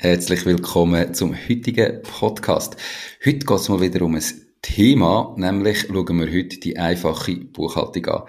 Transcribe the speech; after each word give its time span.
Herzlich 0.00 0.46
willkommen 0.46 1.12
zum 1.12 1.34
heutigen 1.34 2.02
Podcast. 2.02 2.76
Heute 3.26 3.40
geht 3.40 3.50
es 3.50 3.68
mal 3.68 3.80
wieder 3.80 4.02
um 4.02 4.14
ein 4.14 4.22
Thema, 4.62 5.34
nämlich 5.36 5.88
schauen 5.88 6.20
wir 6.20 6.32
heute 6.32 6.60
die 6.60 6.78
einfache 6.78 7.34
Buchhaltung 7.34 8.06
an. 8.06 8.22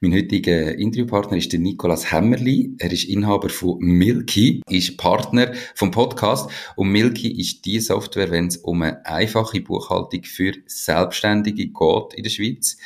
Mein 0.00 0.12
heutiger 0.12 0.76
Interviewpartner 0.76 1.38
ist 1.38 1.50
der 1.50 1.60
Nikolas 1.60 2.12
Hämmerli. 2.12 2.74
Er 2.78 2.92
ist 2.92 3.04
Inhaber 3.04 3.48
von 3.48 3.78
Milky, 3.78 4.60
ist 4.68 4.98
Partner 4.98 5.54
vom 5.74 5.92
Podcast 5.92 6.50
und 6.76 6.92
Milky 6.92 7.40
ist 7.40 7.64
die 7.64 7.80
Software, 7.80 8.30
wenn 8.30 8.48
es 8.48 8.58
um 8.58 8.82
eine 8.82 9.06
einfache 9.06 9.62
Buchhaltung 9.62 10.24
für 10.24 10.52
Selbstständige 10.66 11.68
geht 11.68 12.14
in 12.16 12.22
der 12.22 12.30
Schweiz. 12.30 12.76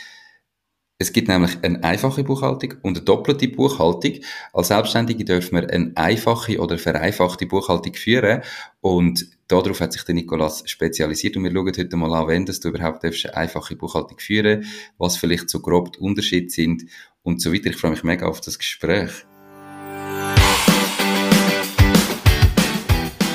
Es 1.00 1.12
gibt 1.12 1.28
nämlich 1.28 1.62
eine 1.62 1.84
einfache 1.84 2.24
Buchhaltung 2.24 2.74
und 2.82 2.96
eine 2.96 3.04
doppelte 3.04 3.46
Buchhaltung. 3.46 4.14
Als 4.52 4.66
Selbstständige 4.66 5.24
dürfen 5.24 5.54
wir 5.54 5.70
eine 5.70 5.92
einfache 5.94 6.58
oder 6.58 6.76
vereinfachte 6.76 7.46
Buchhaltung 7.46 7.94
führen 7.94 8.42
und 8.80 9.28
darauf 9.46 9.80
hat 9.80 9.92
sich 9.92 10.02
der 10.02 10.16
Nikolas 10.16 10.68
spezialisiert 10.68 11.36
und 11.36 11.44
wir 11.44 11.52
schauen 11.52 11.68
heute 11.68 11.96
mal 11.96 12.12
an, 12.14 12.26
wenn 12.26 12.46
du 12.46 12.68
überhaupt 12.68 13.04
eine 13.04 13.36
einfache 13.36 13.76
Buchhaltung 13.76 14.18
führen 14.18 14.64
was 14.98 15.16
vielleicht 15.16 15.48
so 15.48 15.60
grob 15.60 15.92
die 15.92 16.00
Unterschiede 16.00 16.50
sind 16.50 16.86
und 17.22 17.40
so 17.40 17.52
weiter. 17.52 17.70
Ich 17.70 17.76
freue 17.76 17.92
mich 17.92 18.02
mega 18.02 18.26
auf 18.26 18.40
das 18.40 18.58
Gespräch. 18.58 19.24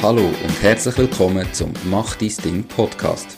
Hallo 0.02 0.26
und 0.26 0.62
herzlich 0.62 0.98
willkommen 0.98 1.48
zum 1.54 1.72
Mach 1.86 2.18
dein 2.18 2.36
Ding 2.44 2.64
Podcast. 2.66 3.38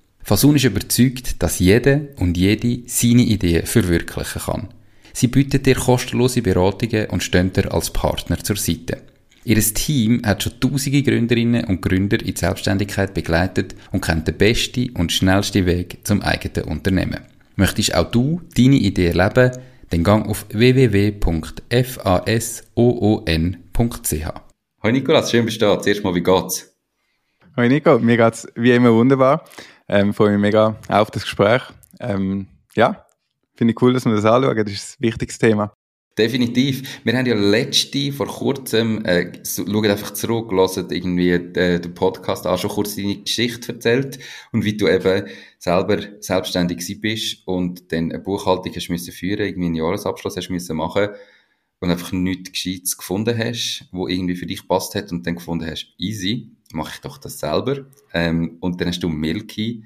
Fasun 0.23 0.55
ist 0.55 0.65
überzeugt, 0.65 1.41
dass 1.41 1.59
jede 1.59 2.09
und 2.17 2.37
jede 2.37 2.83
seine 2.85 3.23
Ideen 3.23 3.65
verwirklichen 3.65 4.41
kann. 4.41 4.67
Sie 5.13 5.27
bietet 5.27 5.65
dir 5.65 5.75
kostenlose 5.75 6.41
Beratungen 6.41 7.07
und 7.07 7.23
stehen 7.23 7.51
dir 7.51 7.73
als 7.73 7.91
Partner 7.91 8.37
zur 8.37 8.55
Seite. 8.55 9.01
Ihr 9.43 9.59
Team 9.59 10.21
hat 10.23 10.43
schon 10.43 10.59
tausende 10.59 11.01
Gründerinnen 11.01 11.65
und 11.65 11.81
Gründer 11.81 12.19
in 12.19 12.27
die 12.27 12.39
Selbstständigkeit 12.39 13.13
begleitet 13.13 13.75
und 13.91 14.05
kennt 14.05 14.27
den 14.27 14.37
besten 14.37 14.91
und 14.91 15.11
schnellsten 15.11 15.65
Weg 15.65 15.99
zum 16.03 16.21
eigenen 16.21 16.69
Unternehmen. 16.69 17.21
Möchtest 17.55 17.95
auch 17.95 18.11
du 18.11 18.41
deine 18.55 18.75
Idee 18.75 19.07
erleben? 19.07 19.51
Dann 19.89 20.03
gang 20.03 20.29
auf 20.29 20.45
www.fasoon.ch. 20.49 21.21
Hallo 24.83 24.93
Nikolas, 24.93 25.31
schön 25.31 25.45
bist 25.45 25.61
du 25.61 25.65
da. 25.65 25.81
Zuerst 25.81 26.03
mal, 26.03 26.15
wie 26.15 26.23
geht's? 26.23 26.71
Hallo 27.57 27.67
Nico, 27.67 27.99
mir 27.99 28.17
geht's 28.17 28.47
wie 28.55 28.71
immer 28.71 28.93
wunderbar. 28.93 29.43
Ähm, 29.91 30.13
freue 30.13 30.31
mich 30.31 30.39
mega 30.39 30.77
auf 30.87 31.11
das 31.11 31.23
Gespräch. 31.23 31.63
Ähm, 31.99 32.47
ja, 32.75 33.05
finde 33.55 33.73
ich 33.73 33.81
cool, 33.81 33.91
dass 33.91 34.05
wir 34.05 34.13
das 34.13 34.23
anschauen. 34.23 34.55
Das 34.55 34.71
ist 34.71 34.97
ein 34.97 35.03
wichtiges 35.03 35.37
Thema. 35.37 35.73
Definitiv. 36.17 37.01
Wir 37.03 37.17
haben 37.17 37.25
ja 37.25 37.35
letzte, 37.35 38.13
vor 38.13 38.27
kurzem, 38.27 39.03
äh, 39.03 39.33
schauen 39.45 39.91
einfach 39.91 40.11
zurück, 40.11 40.51
hören 40.51 40.87
irgendwie 40.91 41.31
äh, 41.31 41.79
den 41.81 41.93
Podcast 41.93 42.47
an, 42.47 42.57
schon 42.57 42.69
kurz 42.69 42.95
deine 42.95 43.17
Geschichte 43.17 43.73
erzählt 43.73 44.19
und 44.53 44.63
wie 44.63 44.77
du 44.77 44.87
eben 44.87 45.27
selber 45.59 45.99
selbstständig 46.21 47.01
bist 47.01 47.45
und 47.45 47.91
dann 47.91 48.11
eine 48.11 48.19
Buchhaltung 48.19 48.73
hast 48.73 48.89
müssen 48.89 49.11
führen, 49.11 49.45
irgendwie 49.45 49.67
einen 49.67 49.75
Jahresabschluss 49.75 50.37
hast 50.37 50.49
müssen 50.49 50.77
machen 50.77 51.09
und 51.81 51.89
einfach 51.89 52.13
nichts 52.13 52.53
Gescheites 52.53 52.97
gefunden 52.97 53.37
hast, 53.37 53.89
wo 53.91 54.07
irgendwie 54.07 54.35
für 54.35 54.45
dich 54.45 54.65
passt 54.67 54.95
hat 54.95 55.11
und 55.11 55.27
dann 55.27 55.35
gefunden 55.35 55.69
hast, 55.69 55.93
easy, 55.97 56.55
mache 56.73 56.93
ich 56.95 57.01
doch 57.01 57.17
das 57.17 57.39
selber. 57.39 57.85
Ähm, 58.13 58.57
und 58.59 58.79
dann 58.79 58.87
hast 58.87 59.01
du 59.03 59.09
Milky 59.09 59.85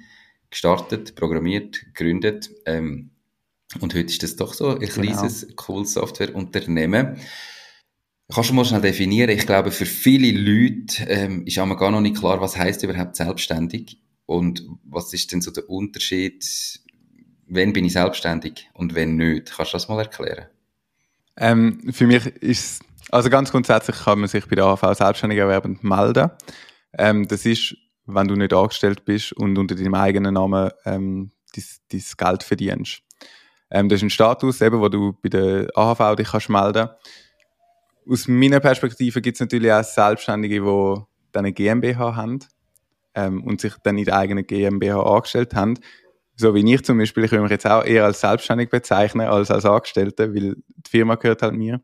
gestartet, 0.50 1.16
programmiert, 1.16 1.86
gegründet. 1.94 2.50
Ähm, 2.66 3.12
und 3.82 3.94
heute 3.94 4.08
ist 4.08 4.24
das 4.24 4.36
doch 4.36 4.54
so 4.54 4.70
ein 4.70 4.80
genau. 4.80 4.94
kleines, 4.94 5.42
genau. 5.42 5.54
cooles 5.56 5.94
Softwareunternehmen. 5.94 7.18
Kannst 8.34 8.50
du 8.50 8.54
mal 8.54 8.66
schnell 8.66 8.82
definieren? 8.82 9.30
Ich 9.30 9.46
glaube, 9.46 9.72
für 9.72 9.86
viele 9.86 10.32
Leute 10.32 11.04
ähm, 11.08 11.46
ist 11.46 11.60
einmal 11.60 11.78
gar 11.78 11.92
noch 11.92 12.02
nicht 12.02 12.18
klar, 12.18 12.42
was 12.42 12.58
heißt 12.58 12.84
überhaupt 12.84 13.16
selbstständig 13.16 14.00
und 14.26 14.66
was 14.84 15.14
ist 15.14 15.32
denn 15.32 15.42
so 15.42 15.52
der 15.52 15.70
Unterschied, 15.70 16.44
wenn 17.48 17.74
bin 17.74 17.86
ich 17.86 17.94
selbstständig 17.94 18.70
und 18.74 18.96
wenn 18.96 19.16
nicht? 19.16 19.54
Kannst 19.56 19.74
du 19.74 19.76
das 19.76 19.88
mal 19.88 20.00
erklären? 20.00 20.48
Ähm, 21.38 21.92
für 21.92 22.08
mich 22.08 22.26
ist 22.26 22.82
also 23.12 23.30
ganz 23.30 23.52
grundsätzlich 23.52 23.96
kann 23.98 24.20
man 24.20 24.28
sich 24.28 24.48
bei 24.48 24.56
der 24.56 24.66
AV 24.66 24.96
selbstständig 24.96 25.40
erwerbend 25.40 25.84
melden. 25.84 26.32
Ähm, 26.98 27.28
das 27.28 27.46
ist, 27.46 27.76
wenn 28.06 28.28
du 28.28 28.36
nicht 28.36 28.54
angestellt 28.54 29.06
bist 29.06 29.34
und 29.34 29.58
unter 29.58 29.76
deinem 29.76 29.96
eigenen 29.96 30.36
Namen 30.36 30.72
ähm, 30.86 31.32
dein 31.56 32.04
Geld 32.18 32.44
verdienst. 32.44 33.02
Ähm, 33.72 33.90
das 33.90 33.98
ist 33.98 34.04
ein 34.04 34.10
Status, 34.10 34.62
eben, 34.62 34.80
wo 34.80 34.90
du 34.90 35.14
bei 35.22 35.30
der 35.30 35.70
AHV 35.76 36.16
dich 36.16 36.30
kannst 36.30 36.50
melden 36.50 36.90
Aus 38.10 38.28
meiner 38.28 38.60
Perspektive 38.60 39.22
gibt 39.22 39.36
es 39.36 39.42
natürlich 39.42 39.72
auch 39.72 39.84
Selbstständige, 39.84 40.62
die 40.62 41.02
dann 41.32 41.46
eine 41.46 41.54
GmbH 41.54 42.16
haben 42.16 42.40
ähm, 43.16 43.44
und 43.44 43.62
sich 43.62 43.74
dann 43.84 43.98
in 43.98 44.06
der 44.06 44.18
eigenen 44.18 44.46
GmbH 44.46 45.02
angestellt 45.02 45.56
haben. 45.56 45.76
So 46.38 46.54
wie 46.54 46.74
ich 46.74 46.84
zum 46.84 46.98
Beispiel, 46.98 47.24
ich 47.24 47.32
würde 47.32 47.44
mich 47.44 47.52
jetzt 47.52 47.66
auch 47.66 47.84
eher 47.84 48.06
als 48.06 48.20
selbstständig 48.20 48.70
bezeichnen 48.70 49.28
als 49.28 49.50
als 49.50 49.66
Angestellte, 49.66 50.34
weil 50.34 50.56
die 50.56 50.90
Firma 50.90 51.16
gehört 51.16 51.42
halt 51.42 51.54
mir. 51.54 51.82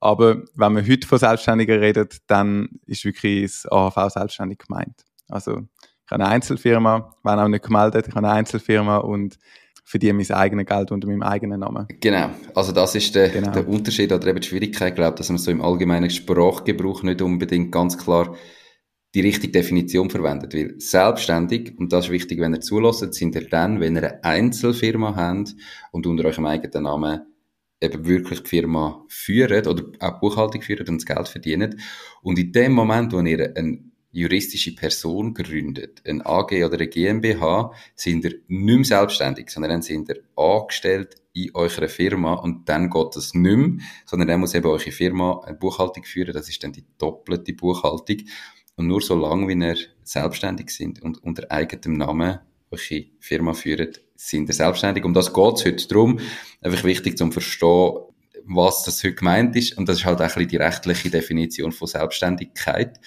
Aber 0.00 0.42
wenn 0.54 0.72
man 0.72 0.88
heute 0.88 1.06
von 1.06 1.18
Selbstständigen 1.18 1.78
redet, 1.78 2.18
dann 2.26 2.68
ist 2.86 3.04
wirklich 3.04 3.44
das 3.44 3.70
AHV 3.70 4.12
selbstständig 4.12 4.58
gemeint. 4.58 5.04
Also 5.28 5.62
ich 6.06 6.10
habe 6.10 6.24
eine 6.24 6.32
Einzelfirma, 6.32 7.14
wenn 7.22 7.38
auch 7.38 7.48
nicht 7.48 7.64
gemeldet, 7.64 8.08
ich 8.08 8.14
habe 8.14 8.26
eine 8.26 8.36
Einzelfirma 8.36 8.98
und 8.98 9.38
verdiene 9.84 10.14
mein 10.14 10.30
eigenes 10.30 10.66
Geld 10.66 10.92
unter 10.92 11.08
meinem 11.08 11.22
eigenen 11.22 11.60
Namen. 11.60 11.86
Genau, 12.00 12.30
also 12.54 12.72
das 12.72 12.94
ist 12.94 13.14
der, 13.14 13.30
genau. 13.30 13.50
der 13.52 13.66
Unterschied 13.66 14.12
oder 14.12 14.26
eben 14.26 14.40
die 14.40 14.46
Schwierigkeit, 14.46 14.94
glaube 14.94 15.16
dass 15.16 15.30
man 15.30 15.38
so 15.38 15.50
im 15.50 15.62
allgemeinen 15.62 16.10
Sprachgebrauch 16.10 17.02
nicht 17.02 17.22
unbedingt 17.22 17.72
ganz 17.72 17.96
klar 17.96 18.36
die 19.14 19.22
richtige 19.22 19.52
Definition 19.52 20.10
verwendet. 20.10 20.54
Weil 20.54 20.74
selbstständig, 20.78 21.78
und 21.78 21.92
das 21.92 22.06
ist 22.06 22.10
wichtig, 22.10 22.38
wenn 22.38 22.54
ihr 22.54 22.60
zulässt, 22.60 23.14
sind 23.14 23.34
ihr 23.34 23.48
dann, 23.48 23.80
wenn 23.80 23.96
ihr 23.96 24.02
eine 24.02 24.24
Einzelfirma 24.24 25.16
habt 25.16 25.54
und 25.90 26.06
unter 26.06 26.26
eurem 26.26 26.44
eigenen 26.44 26.82
Namen 26.82 27.22
eben 27.80 28.06
wirklich 28.06 28.42
die 28.42 28.48
Firma 28.48 29.04
führt 29.08 29.66
oder 29.66 29.84
auch 30.00 30.20
Buchhaltung 30.20 30.62
führt 30.62 30.88
und 30.88 30.96
das 30.96 31.06
Geld 31.06 31.28
verdient. 31.28 31.76
Und 32.22 32.38
in 32.38 32.52
dem 32.52 32.72
Moment, 32.72 33.12
wo 33.12 33.20
ihr 33.20 33.56
eine 33.56 33.78
juristische 34.10 34.74
Person 34.74 35.34
gründet, 35.34 36.02
ein 36.06 36.22
AG 36.22 36.64
oder 36.64 36.74
eine 36.74 36.88
GmbH, 36.88 37.72
sind 37.94 38.24
ihr 38.24 38.40
nicht 38.48 38.48
mehr 38.48 38.84
selbstständig, 38.84 39.50
sondern 39.50 39.70
dann 39.70 39.82
sind 39.82 40.08
ihr 40.08 40.22
angestellt 40.36 41.16
in 41.34 41.54
eurer 41.54 41.88
Firma 41.88 42.34
und 42.34 42.68
dann 42.68 42.90
geht 42.90 43.16
das 43.16 43.34
nicht 43.34 43.56
mehr, 43.56 43.78
sondern 44.06 44.28
dann 44.28 44.40
muss 44.40 44.54
eben 44.54 44.66
eure 44.66 44.90
Firma 44.90 45.40
eine 45.44 45.56
Buchhaltung 45.56 46.04
führen, 46.04 46.32
das 46.32 46.48
ist 46.48 46.62
dann 46.64 46.72
die 46.72 46.84
doppelte 46.98 47.52
Buchhaltung. 47.52 48.18
Und 48.76 48.86
nur 48.86 49.00
so 49.00 49.16
lange, 49.16 49.48
wie 49.48 49.64
ihr 49.64 49.76
selbstständig 50.04 50.70
sind 50.70 51.02
und 51.02 51.22
unter 51.22 51.50
eigenem 51.50 51.94
Namen 51.94 52.38
eure 52.70 53.04
Firma 53.18 53.52
führt, 53.52 54.02
sind 54.18 54.48
ihr 54.48 54.54
selbstständig. 54.54 55.04
Um 55.04 55.14
das 55.14 55.32
geht 55.32 55.54
es 55.54 55.64
heute 55.64 55.88
darum. 55.88 56.18
Einfach 56.60 56.84
wichtig 56.84 57.16
zum 57.16 57.32
Verstehen, 57.32 57.98
was 58.44 58.82
das 58.82 59.02
heute 59.04 59.14
gemeint 59.14 59.54
ist. 59.56 59.78
Und 59.78 59.88
das 59.88 59.98
ist 59.98 60.04
halt 60.04 60.18
auch 60.18 60.22
ein 60.22 60.28
bisschen 60.28 60.48
die 60.48 60.56
rechtliche 60.56 61.10
Definition 61.10 61.72
von 61.72 61.86
Selbstständigkeit. 61.86 63.00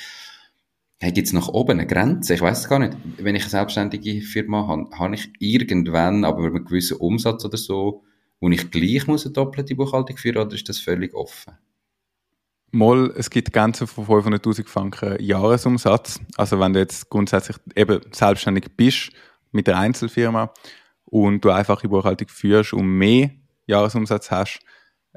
Hey, 0.99 1.11
gibt 1.11 1.27
es 1.27 1.33
nach 1.33 1.49
oben 1.49 1.79
eine 1.79 1.87
Grenze? 1.87 2.35
Ich 2.35 2.41
weiß 2.41 2.69
gar 2.69 2.79
nicht. 2.79 2.95
Wenn 3.17 3.35
ich 3.35 3.43
eine 3.43 3.49
selbstständige 3.49 4.21
Firma 4.21 4.67
habe, 4.67 4.89
habe 4.97 5.15
ich 5.15 5.29
irgendwann, 5.39 6.23
aber 6.23 6.41
mit 6.41 6.55
einem 6.55 6.65
gewissen 6.65 6.97
Umsatz 6.97 7.43
oder 7.43 7.57
so, 7.57 8.03
wo 8.39 8.49
ich 8.49 8.71
gleich 8.71 9.07
muss 9.07 9.25
eine 9.25 9.33
doppelte 9.33 9.75
Buchhaltung 9.75 10.17
führen 10.17 10.37
oder 10.37 10.55
ist 10.55 10.69
das 10.69 10.79
völlig 10.79 11.13
offen? 11.13 11.57
Mal, 12.71 13.11
es 13.17 13.29
gibt 13.29 13.51
Grenzen 13.51 13.85
von 13.85 14.05
500.000 14.05 14.65
Franken 14.65 15.21
Jahresumsatz. 15.21 16.21
Also 16.37 16.59
wenn 16.59 16.71
du 16.71 16.79
jetzt 16.79 17.09
grundsätzlich 17.09 17.57
eben 17.75 17.99
selbstständig 18.11 18.67
bist 18.77 19.09
mit 19.51 19.67
der 19.67 19.77
Einzelfirma 19.77 20.53
und 21.11 21.45
du 21.45 21.51
einfache 21.51 21.89
Buchhaltung 21.89 22.29
führst 22.29 22.73
und 22.73 22.87
mehr 22.87 23.29
Jahresumsatz 23.67 24.31
hast, 24.31 24.59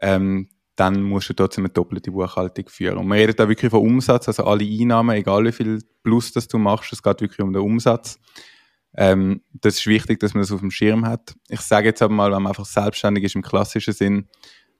ähm, 0.02 0.48
dann 0.76 1.02
musst 1.02 1.30
du 1.30 1.34
trotzdem 1.34 1.64
eine 1.64 1.72
doppelte 1.72 2.10
Buchhaltung 2.10 2.68
führen. 2.68 2.98
Und 2.98 3.06
wir 3.06 3.14
reden 3.14 3.36
da 3.36 3.48
wirklich 3.48 3.70
von 3.70 3.80
Umsatz, 3.80 4.26
also 4.26 4.44
alle 4.44 4.64
Einnahmen, 4.64 5.16
egal 5.16 5.44
wie 5.44 5.52
viel 5.52 5.78
Plus 6.02 6.32
das 6.32 6.48
du 6.48 6.58
machst, 6.58 6.92
es 6.92 7.02
geht 7.02 7.20
wirklich 7.20 7.40
um 7.40 7.52
den 7.52 7.62
Umsatz. 7.62 8.18
Ähm, 8.96 9.42
das 9.52 9.76
ist 9.76 9.86
wichtig, 9.86 10.18
dass 10.18 10.34
man 10.34 10.42
das 10.42 10.50
auf 10.50 10.60
dem 10.60 10.72
Schirm 10.72 11.06
hat. 11.06 11.36
Ich 11.48 11.60
sage 11.60 11.88
jetzt 11.88 12.02
aber 12.02 12.12
mal, 12.12 12.32
wenn 12.32 12.42
man 12.42 12.50
einfach 12.50 12.66
selbstständig 12.66 13.24
ist 13.24 13.36
im 13.36 13.42
klassischen 13.42 13.94
Sinn, 13.94 14.28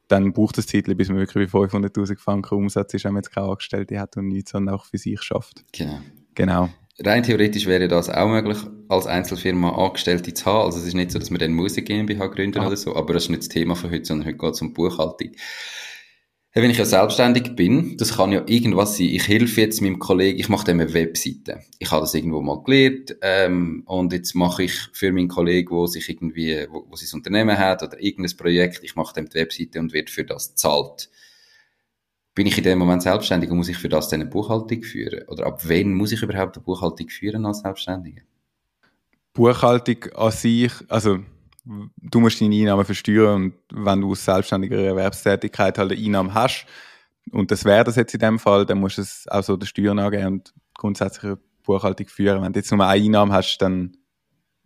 dann 0.09 0.33
braucht 0.33 0.59
es 0.59 0.67
Zeit, 0.67 0.85
bis 0.97 1.09
man 1.09 1.19
wirklich 1.19 1.51
bei 1.51 1.59
500'000 1.59 2.19
Franken 2.19 2.57
Umsatz 2.57 2.93
ist, 2.93 3.05
wenn 3.05 3.15
man 3.15 3.23
jetzt 3.23 3.33
keine 3.33 3.47
Angestellte 3.47 3.99
hat 4.01 4.17
und 4.17 4.29
nichts, 4.29 4.51
sondern 4.51 4.75
auch 4.75 4.85
für 4.85 4.99
sich 4.99 5.23
schafft. 5.23 5.65
Genau. 5.73 6.01
Genau. 6.35 6.71
Rein 7.03 7.23
theoretisch 7.23 7.67
wäre 7.67 7.89
das 7.89 8.11
auch 8.11 8.29
möglich, 8.29 8.59
als 8.89 9.07
Einzelfirma 9.07 9.71
Angestellte 9.71 10.35
zu 10.35 10.45
haben. 10.47 10.67
Also 10.67 10.79
es 10.79 10.87
ist 10.87 10.95
nicht 10.95 11.11
so, 11.11 11.19
dass 11.19 11.31
wir 11.31 11.39
dann 11.39 11.53
Musik 11.53 11.87
GmbH 11.87 12.27
gründen 12.29 12.61
ah. 12.61 12.67
oder 12.67 12.77
so, 12.77 12.95
aber 12.95 13.15
das 13.15 13.25
ist 13.25 13.31
nicht 13.31 13.43
das 13.43 13.49
Thema 13.49 13.75
von 13.75 13.91
heute, 13.91 14.05
sondern 14.05 14.27
heute 14.29 14.39
geht 14.39 14.55
es 14.55 14.63
um 14.63 14.73
Buchhaltung. 14.73 15.33
Wenn 16.57 16.71
ich 16.71 16.79
ja 16.79 16.85
selbstständig 16.85 17.57
bin, 17.57 17.97
das 17.97 18.17
kann 18.17 18.31
ja 18.31 18.45
irgendwas 18.47 18.97
sein. 18.97 19.09
Ich 19.09 19.27
helfe 19.27 19.61
jetzt 19.61 19.83
meinem 19.83 19.99
Kollegen, 19.99 20.39
ich 20.39 20.49
mache 20.49 20.65
dem 20.67 20.79
eine 20.79 20.95
Webseite. 20.95 21.65
Ich 21.81 21.91
habe 21.91 22.03
das 22.03 22.15
irgendwo 22.15 22.41
mal 22.43 22.63
gelernt 22.63 23.17
ähm, 23.23 23.83
und 23.87 24.13
jetzt 24.13 24.37
mache 24.37 24.63
ich 24.63 24.73
für 24.93 25.11
meinen 25.11 25.27
Kollegen, 25.27 25.71
wo 25.71 25.89
sich 25.89 26.09
irgendwie, 26.09 26.69
wo, 26.71 26.87
wo 26.89 26.95
sein 26.95 27.09
Unternehmen 27.13 27.59
hat 27.59 27.83
oder 27.83 28.01
irgendein 28.01 28.37
Projekt, 28.37 28.85
ich 28.85 28.95
mache 28.95 29.15
dem 29.15 29.29
die 29.29 29.35
Webseite 29.35 29.81
und 29.81 29.93
wird 29.93 30.11
für 30.11 30.23
das 30.23 30.55
zahlt. 30.55 31.11
Bin 32.35 32.47
ich 32.47 32.59
in 32.59 32.65
dem 32.65 32.79
Moment 32.79 33.03
selbstständig 33.03 33.51
und 33.51 33.59
muss 33.59 33.69
ich 33.69 33.77
für 33.77 33.89
das 33.89 34.09
dann 34.09 34.21
eine 34.21 34.31
Buchhaltung 34.31 34.83
führen? 34.83 35.27
Oder 35.29 35.47
ab 35.47 35.61
wann 35.65 35.95
muss 35.95 36.13
ich 36.13 36.23
überhaupt 36.23 36.57
eine 36.57 36.65
Buchhaltung 36.65 37.09
führen 37.09 37.47
als 37.47 37.61
Selbstständiger? 37.61 38.23
Buchhaltung 39.33 40.05
an 40.15 40.33
sich, 40.33 40.73
also 40.89 41.19
du 41.65 42.21
musst 42.21 42.41
deine 42.41 42.55
Einnahmen 42.55 42.85
versteuern 42.85 43.35
und 43.35 43.55
wenn 43.71 44.01
du 44.01 44.13
aus 44.13 44.25
selbstständiger 44.25 44.79
Erwerbstätigkeit 44.79 45.79
halt 45.79 45.93
eine 45.93 46.01
Einnahme 46.01 46.35
hast, 46.35 46.67
und 47.31 47.51
das 47.51 47.65
wäre 47.65 47.85
das 47.85 47.97
jetzt 47.97 48.15
in 48.15 48.21
dem 48.21 48.39
Fall, 48.39 48.67
dann 48.67 48.79
musst 48.79 48.99
du 48.99 49.03
es 49.03 49.27
auch 49.29 49.43
so 49.43 49.57
der 49.57 49.67
Steuern 49.67 49.99
angeben 49.99 50.27
und 50.27 50.55
grundsätzlich 50.75 51.25
eine 51.25 51.39
Buchhaltung 51.63 52.07
führen. 52.07 52.43
Wenn 52.43 52.53
du 52.53 52.59
jetzt 52.59 52.71
nur 52.71 52.87
eine 52.87 53.03
Einnahme 53.03 53.33
hast, 53.33 53.59
dann 53.59 53.97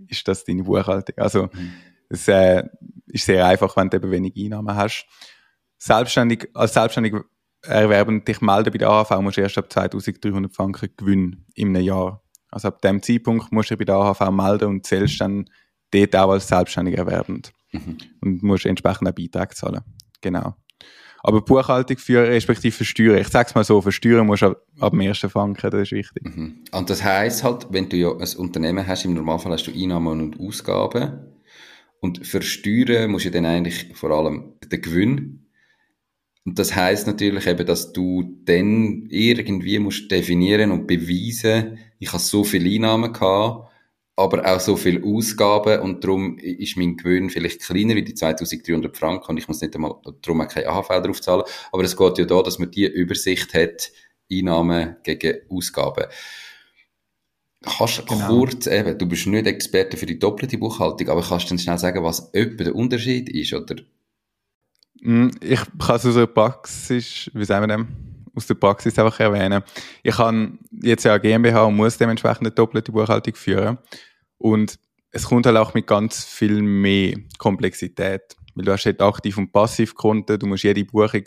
ist 0.06 0.26
das 0.26 0.44
deine 0.44 0.64
Buchhaltung. 0.64 1.16
Also 1.18 1.44
mhm. 1.44 1.72
es 2.08 2.26
äh, 2.28 2.64
ist 3.06 3.26
sehr 3.26 3.46
einfach, 3.46 3.76
wenn 3.76 3.90
du 3.90 3.96
eben 3.96 4.10
wenig 4.10 4.36
Einnahmen 4.36 4.74
hast. 4.74 5.06
Selbstständig, 5.78 6.48
als 6.54 6.74
selbstständig 6.74 7.14
erwerben 7.62 8.24
dich 8.24 8.40
melden 8.40 8.72
bei 8.72 8.78
der 8.78 8.90
AHV, 8.90 9.20
musst 9.20 9.36
du 9.36 9.40
erst 9.40 9.58
ab 9.58 9.72
2300 9.72 10.54
Franken 10.54 10.90
Gewinn 10.96 11.44
im 11.54 11.74
Jahr. 11.76 12.22
Also 12.50 12.68
ab 12.68 12.80
dem 12.82 13.02
Zeitpunkt 13.02 13.52
musst 13.52 13.70
du 13.70 13.76
dich 13.76 13.86
bei 13.86 13.92
der 13.92 13.96
AHV 13.96 14.30
melden 14.30 14.68
und 14.68 14.86
zählst 14.86 15.20
dann 15.20 15.48
dort 15.90 16.16
auch 16.16 16.30
als 16.30 16.48
selbstständig 16.48 16.96
erwerbend. 16.96 17.52
Mhm. 17.72 17.98
Und 18.20 18.42
musst 18.42 18.66
entsprechend 18.66 19.08
einen 19.08 19.14
Beitrag 19.14 19.56
zahlen. 19.56 19.82
Genau. 20.20 20.54
Aber 21.22 21.42
Buchhaltung 21.42 21.98
führen, 21.98 22.26
respektive 22.26 22.74
versteuern. 22.74 23.18
Ich 23.18 23.28
sag's 23.28 23.54
mal 23.54 23.64
so, 23.64 23.82
versteuern 23.82 24.26
musst 24.26 24.42
du 24.42 24.46
ab, 24.46 24.62
ab 24.78 24.92
dem 24.92 25.00
ersten 25.00 25.28
Franken, 25.28 25.70
das 25.70 25.82
ist 25.82 25.92
wichtig. 25.92 26.24
Mhm. 26.24 26.64
Und 26.72 26.90
das 26.90 27.02
heisst 27.02 27.42
halt, 27.42 27.66
wenn 27.70 27.88
du 27.88 27.96
ja 27.96 28.12
ein 28.12 28.36
Unternehmen 28.36 28.86
hast, 28.86 29.04
im 29.04 29.14
Normalfall 29.14 29.52
hast 29.52 29.66
du 29.66 29.72
Einnahmen 29.72 30.20
und 30.20 30.40
Ausgaben. 30.40 31.34
Und 32.00 32.24
versteuern 32.26 33.10
musst 33.10 33.26
du 33.26 33.30
dann 33.30 33.46
eigentlich 33.46 33.90
vor 33.94 34.10
allem 34.10 34.54
den 34.64 34.80
Gewinn. 34.80 35.47
Und 36.48 36.58
das 36.58 36.74
heisst 36.74 37.06
natürlich 37.06 37.46
eben, 37.46 37.66
dass 37.66 37.92
du 37.92 38.38
dann 38.46 39.06
irgendwie 39.10 39.78
musst 39.78 40.10
definieren 40.10 40.70
und 40.70 40.86
beweisen, 40.86 41.78
ich 41.98 42.08
habe 42.08 42.22
so 42.22 42.42
viele 42.42 42.70
Einnahmen 42.70 43.12
gehabt, 43.12 43.70
aber 44.16 44.46
auch 44.46 44.58
so 44.58 44.74
viele 44.74 45.04
Ausgaben 45.04 45.82
und 45.82 46.02
darum 46.02 46.38
ist 46.38 46.78
mein 46.78 46.96
Gewinn 46.96 47.28
vielleicht 47.28 47.60
kleiner 47.60 47.96
wie 47.96 48.02
die 48.02 48.14
2300 48.14 48.96
Franken 48.96 49.32
und 49.32 49.36
ich 49.36 49.46
muss 49.46 49.60
nicht 49.60 49.74
einmal, 49.74 49.96
darum 50.22 50.40
auch 50.40 50.48
keine 50.48 50.68
AHV 50.68 50.88
drauf 50.88 51.20
zahlen, 51.20 51.44
aber 51.70 51.84
es 51.84 51.94
geht 51.94 52.16
ja 52.16 52.24
da, 52.24 52.40
dass 52.40 52.58
man 52.58 52.70
die 52.70 52.86
Übersicht 52.86 53.52
hat, 53.52 53.92
Einnahmen 54.32 54.96
gegen 55.02 55.40
Ausgaben. 55.50 56.06
Kannst 57.62 57.98
du 57.98 58.04
genau. 58.06 58.26
kurz 58.26 58.66
eben, 58.68 58.96
du 58.96 59.04
bist 59.04 59.26
nicht 59.26 59.46
Experte 59.46 59.98
für 59.98 60.06
die 60.06 60.18
doppelte 60.18 60.56
Buchhaltung, 60.56 61.10
aber 61.10 61.20
kannst 61.20 61.44
du 61.44 61.48
dann 61.50 61.58
schnell 61.58 61.76
sagen, 61.76 62.02
was 62.02 62.30
etwa 62.32 62.64
der 62.64 62.74
Unterschied 62.74 63.28
ist, 63.28 63.52
oder? 63.52 63.76
Mm, 65.00 65.28
ich 65.40 65.60
kann 65.78 65.96
es 65.96 66.06
aus 66.06 66.14
der 66.14 66.26
Praxis, 66.26 67.30
wie 67.32 67.44
sagen 67.44 67.68
wir 67.68 67.76
dem? 67.76 68.08
aus 68.38 68.46
der 68.46 68.54
Praxis 68.54 68.98
einfach 68.98 69.20
erwähnen. 69.20 69.62
Ich 70.02 70.16
habe 70.16 70.52
jetzt 70.70 71.04
ja 71.04 71.18
GmbH 71.18 71.64
und 71.64 71.76
muss 71.76 71.98
dementsprechend 71.98 72.40
eine 72.40 72.50
doppelte 72.52 72.92
Buchhaltung 72.92 73.34
führen. 73.34 73.78
Und 74.38 74.78
es 75.10 75.24
kommt 75.24 75.46
halt 75.46 75.56
auch 75.56 75.74
mit 75.74 75.86
ganz 75.86 76.24
viel 76.24 76.62
mehr 76.62 77.16
Komplexität. 77.38 78.36
Weil 78.54 78.64
du 78.64 78.72
hast 78.72 78.86
halt 78.86 79.02
Aktiv- 79.02 79.38
und 79.38 79.52
Passivkonten, 79.52 80.38
du 80.38 80.46
musst 80.46 80.64
jede 80.64 80.84
Buchung 80.84 81.24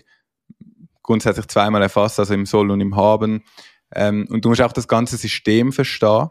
grundsätzlich 1.03 1.47
zweimal 1.47 1.81
erfassen, 1.81 2.21
also 2.21 2.33
im 2.33 2.45
Soll 2.45 2.71
und 2.71 2.81
im 2.81 2.95
Haben. 2.95 3.43
Ähm, 3.93 4.27
und 4.29 4.45
du 4.45 4.49
musst 4.49 4.61
auch 4.61 4.73
das 4.73 4.87
ganze 4.87 5.17
System 5.17 5.71
verstehen. 5.71 6.29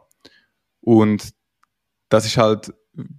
Und 0.81 1.31
das 2.09 2.25
ist 2.25 2.39
halt, 2.39 2.73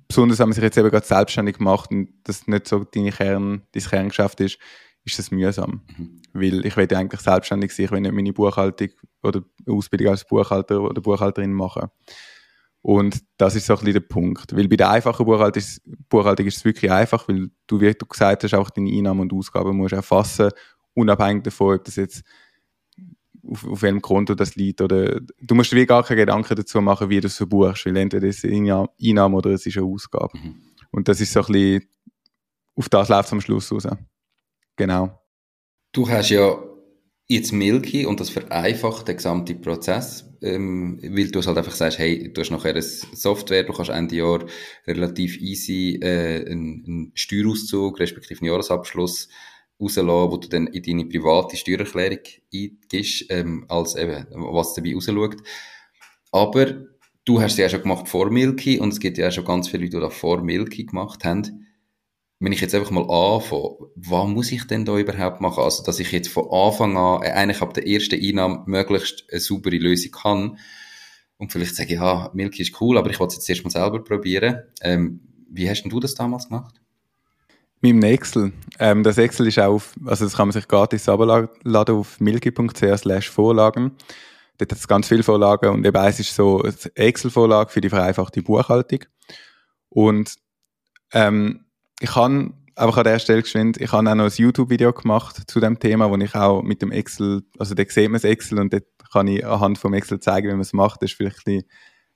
besonders 0.07 0.39
wenn 0.39 0.50
man 0.50 0.53
sich 0.53 0.63
jetzt 0.63 0.77
eben 0.77 0.89
gerade 0.89 1.06
selbstständig 1.06 1.59
macht 1.59 1.91
und 1.91 2.09
das 2.23 2.47
nicht 2.47 2.68
so 2.68 2.83
deine 2.83 3.12
Kern, 3.12 3.63
dein 3.71 3.83
Kerngeschäft 3.83 4.39
ist, 4.41 4.57
ist 5.03 5.19
das 5.19 5.31
mühsam. 5.31 5.81
Mhm. 5.97 6.21
Weil 6.33 6.65
ich 6.65 6.77
will 6.77 6.88
eigentlich 6.94 7.21
selbstständig 7.21 7.73
sein, 7.73 7.85
ich 7.85 7.91
will 7.91 8.01
nicht 8.01 8.13
meine 8.13 8.33
Buchhaltung 8.33 8.89
oder 9.23 9.41
Ausbildung 9.68 10.09
als 10.09 10.25
Buchhalter 10.25 10.81
oder 10.81 11.01
Buchhalterin 11.01 11.53
machen. 11.53 11.89
Und 12.83 13.21
das 13.38 13.56
ist 13.56 13.68
so 13.68 13.73
ein 13.73 13.79
bisschen 13.79 13.94
der 13.94 14.00
Punkt. 14.01 14.56
Weil 14.56 14.68
bei 14.68 14.75
der 14.75 14.89
einfachen 14.89 15.25
Buchhaltung 15.25 15.62
ist, 15.62 15.81
Buchhaltung 16.09 16.47
ist 16.47 16.57
es 16.57 16.65
wirklich 16.65 16.91
einfach, 16.91 17.27
weil 17.27 17.50
du, 17.68 17.79
wie 17.79 17.94
du 17.94 18.06
gesagt 18.06 18.44
hast, 18.44 18.53
auch 18.53 18.69
deine 18.69 18.91
Einnahmen 18.91 19.21
und 19.21 19.33
Ausgaben 19.33 19.77
musst 19.77 19.94
erfassen, 19.94 20.50
unabhängig 20.94 21.44
davon, 21.44 21.75
ob 21.75 21.83
das 21.83 21.95
jetzt 21.95 22.23
auf, 23.50 23.66
auf 23.66 23.82
welchem 23.82 24.02
Konto 24.02 24.36
das 24.36 24.56
liegt. 24.56 24.82
Oder 24.82 25.20
du 25.20 25.56
musst 25.56 25.72
dir 25.72 25.86
gar 25.86 26.04
keine 26.04 26.22
Gedanken 26.22 26.56
dazu 26.56 26.82
machen, 26.82 27.10
wie 27.10 27.20
du 27.20 27.28
es 27.28 27.38
verbuchst, 27.38 27.86
weil 27.86 27.98
entweder 27.98 28.28
ist 28.28 28.44
es 28.44 28.52
eine 28.52 28.88
Einnahme 29.02 29.38
oder 29.38 29.52
es 29.52 29.66
ist 29.66 29.78
eine 29.78 29.86
Ausgabe. 29.86 30.38
Mhm. 30.38 30.62
Und 30.92 31.08
das 31.08 31.22
ist 31.22 31.34
so 31.34 31.42
ein 31.42 31.46
bisschen, 31.48 31.90
auf 32.76 32.90
das 32.90 33.10
läuft 33.10 33.28
es 33.28 33.34
am 33.34 33.42
Schluss 33.42 33.72
raus. 33.72 33.88
Genau. 34.76 35.20
Du 35.94 36.08
hast 36.10 36.30
ja 36.30 36.58
jetzt 37.28 37.54
Milky 37.54 38.06
und 38.06 38.20
das 38.20 38.30
vereinfacht 38.30 39.08
den 39.08 39.16
gesamten 39.16 39.62
Prozess, 39.62 40.26
ähm, 40.42 41.00
weil 41.02 41.32
du 41.32 41.42
halt 41.42 41.58
einfach 41.58 41.74
sagst, 41.74 41.98
hey, 41.98 42.32
du 42.32 42.42
hast 42.42 42.52
nachher 42.52 42.72
eine 42.72 42.82
Software, 42.82 43.64
du 43.64 43.72
kannst 43.72 43.90
Ende 43.90 44.18
Jahr 44.18 44.44
relativ 44.86 45.40
easy 45.40 45.98
äh, 46.02 46.46
einen, 46.46 46.84
einen 46.86 47.12
Steuerauszug, 47.16 48.00
respektive 48.00 48.42
einen 48.42 48.50
Jahresabschluss 48.50 49.30
rauslassen, 49.81 50.31
wo 50.31 50.38
du 50.38 50.48
dann 50.48 50.68
in 50.68 50.83
deine 50.83 51.06
private 51.06 51.57
Steuererklärung 51.57 52.19
eingibst, 52.54 53.25
ähm, 53.30 53.66
als 53.68 53.95
eben, 53.95 54.28
was 54.31 54.74
dabei 54.74 54.94
rausschaut. 54.94 55.38
Aber 56.31 56.86
du 57.25 57.42
hast 57.42 57.54
es 57.54 57.57
ja 57.57 57.69
schon 57.69 57.81
gemacht 57.81 58.07
vor 58.07 58.30
Milky 58.30 58.80
und 58.80 58.94
es 58.94 59.00
gibt 59.00 59.18
ja 59.18 59.28
auch 59.28 59.31
schon 59.31 59.45
ganz 59.45 59.68
viele 59.68 59.83
Leute, 59.83 59.98
die 59.98 60.04
das 60.04 60.13
vor 60.13 60.42
Milky 60.42 60.86
gemacht 60.86 61.25
haben 61.25 61.68
wenn 62.42 62.54
ich 62.54 62.60
jetzt 62.60 62.74
einfach 62.74 62.89
mal 62.89 63.04
anfange, 63.04 63.78
was 63.95 64.28
muss 64.28 64.51
ich 64.51 64.66
denn 64.66 64.83
da 64.83 64.98
überhaupt 64.98 65.42
machen? 65.42 65.63
Also, 65.63 65.83
dass 65.83 66.00
ich 66.00 66.12
jetzt 66.12 66.30
von 66.30 66.50
Anfang 66.50 66.98
an, 66.98 67.22
äh, 67.22 67.30
eigentlich 67.30 67.62
ab 67.62 67.75
der 67.75 67.88
ersten 67.88 68.19
Einnahme 68.19 68.63
möglichst 68.66 69.25
eine 69.31 69.39
saubere 69.39 69.78
Lösung 69.78 70.12
kann 70.12 70.57
und 71.38 71.51
vielleicht 71.51 71.75
sage, 71.75 71.94
ja, 71.94 72.31
Milky 72.33 72.63
ist 72.63 72.81
cool, 72.81 72.98
aber 72.98 73.12
ich 73.12 73.19
wollte 73.19 73.33
es 73.33 73.38
jetzt 73.38 73.50
erst 73.50 73.63
mal 73.63 73.69
selber 73.69 74.04
probieren. 74.04 74.64
Ähm, 74.81 75.21
wie 75.52 75.69
hast 75.69 75.83
denn 75.83 75.92
du 75.92 76.00
das 76.00 76.16
damals 76.16 76.47
gemacht? 76.47 76.81
Mit 77.81 77.92
dem 77.92 78.04
Excel. 78.04 78.54
Ähm, 78.80 79.04
das 79.04 79.18
Excel 79.18 79.47
ist 79.47 79.59
auf, 79.59 79.94
also 80.06 80.26
das 80.26 80.35
kann 80.35 80.47
man 80.47 80.54
sich 80.54 80.68
gratis 80.68 81.09
abladen 81.09 81.50
auf 81.95 82.19
milky.ch 82.19 82.97
slash 82.97 83.30
Vorlagen. 83.30 83.92
Dort 84.57 84.71
hat 84.71 84.78
es 84.78 84.88
ganz 84.88 85.07
viele 85.07 85.23
Vorlagen 85.23 85.69
und 85.69 85.85
eben 85.85 85.97
eins 85.97 86.19
ist 86.19 86.35
so 86.35 86.61
eine 86.61 86.73
Excel-Vorlage 86.94 87.71
für 87.71 87.81
die 87.81 87.90
vereinfachte 87.90 88.44
Buchhaltung. 88.44 89.00
Und 89.90 90.35
ähm, 91.14 91.66
ich 92.00 92.16
habe 92.16 92.54
einfach 92.76 92.97
an 92.97 93.04
der 93.04 93.19
Stelle 93.19 93.42
geschwind, 93.42 93.81
ich 93.81 93.92
habe 93.92 94.07
auch 94.07 94.16
noch 94.16 94.26
ein 94.26 94.31
YouTube-Video 94.31 94.94
gemacht 94.94 95.50
zu 95.50 95.59
dem 95.59 95.80
Thema, 95.80 96.11
wo 96.11 96.18
ich 96.18 96.35
auch 96.35 96.61
mit 96.61 96.83
dem 96.83 96.92
Excel, 96.92 97.42
also 97.57 97.73
da 97.73 97.83
sieht 97.88 98.04
man 98.06 98.14
das 98.14 98.23
Excel 98.23 98.59
und 98.59 98.71
dort 98.71 98.85
kann 99.11 99.28
ich 99.28 99.45
anhand 99.45 99.80
vom 99.80 99.94
Excel 99.95 100.19
zeigen, 100.19 100.47
wie 100.47 100.54
man 100.54 100.61
es 100.61 100.73
macht. 100.73 101.02
Das 101.02 101.11
ist 101.11 101.18
vielleicht 101.18 101.40
ein 101.40 101.57
bisschen 101.57 101.69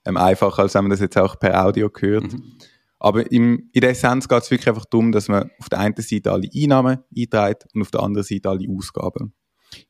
ähm, 0.04 0.16
einfacher, 0.16 0.62
als 0.62 0.74
wenn 0.74 0.84
man 0.84 0.90
das 0.90 1.00
jetzt 1.00 1.18
auch 1.18 1.38
per 1.38 1.64
Audio 1.64 1.90
hört. 1.98 2.32
Mhm. 2.32 2.58
Aber 3.06 3.30
im, 3.30 3.70
in 3.72 3.82
der 3.82 3.90
Essenz 3.90 4.26
geht 4.26 4.42
es 4.42 4.50
wirklich 4.50 4.68
einfach 4.68 4.84
darum, 4.84 5.12
dass 5.12 5.28
man 5.28 5.48
auf 5.60 5.68
der 5.68 5.78
einen 5.78 5.94
Seite 5.96 6.32
alle 6.32 6.48
Einnahmen 6.52 6.98
einträgt 7.16 7.66
und 7.72 7.82
auf 7.82 7.92
der 7.92 8.02
anderen 8.02 8.26
Seite 8.26 8.48
alle 8.48 8.66
Ausgaben. 8.68 9.32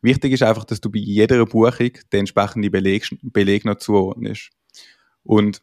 Wichtig 0.02 0.34
ist 0.34 0.42
einfach, 0.42 0.64
dass 0.64 0.82
du 0.82 0.90
bei 0.90 0.98
jeder 0.98 1.46
Buchung 1.46 1.92
den 2.12 2.20
entsprechenden 2.20 2.70
Beleg, 2.70 3.08
Beleg 3.22 3.64
noch 3.64 3.76
zuordnest. 3.76 4.50
Und 5.22 5.62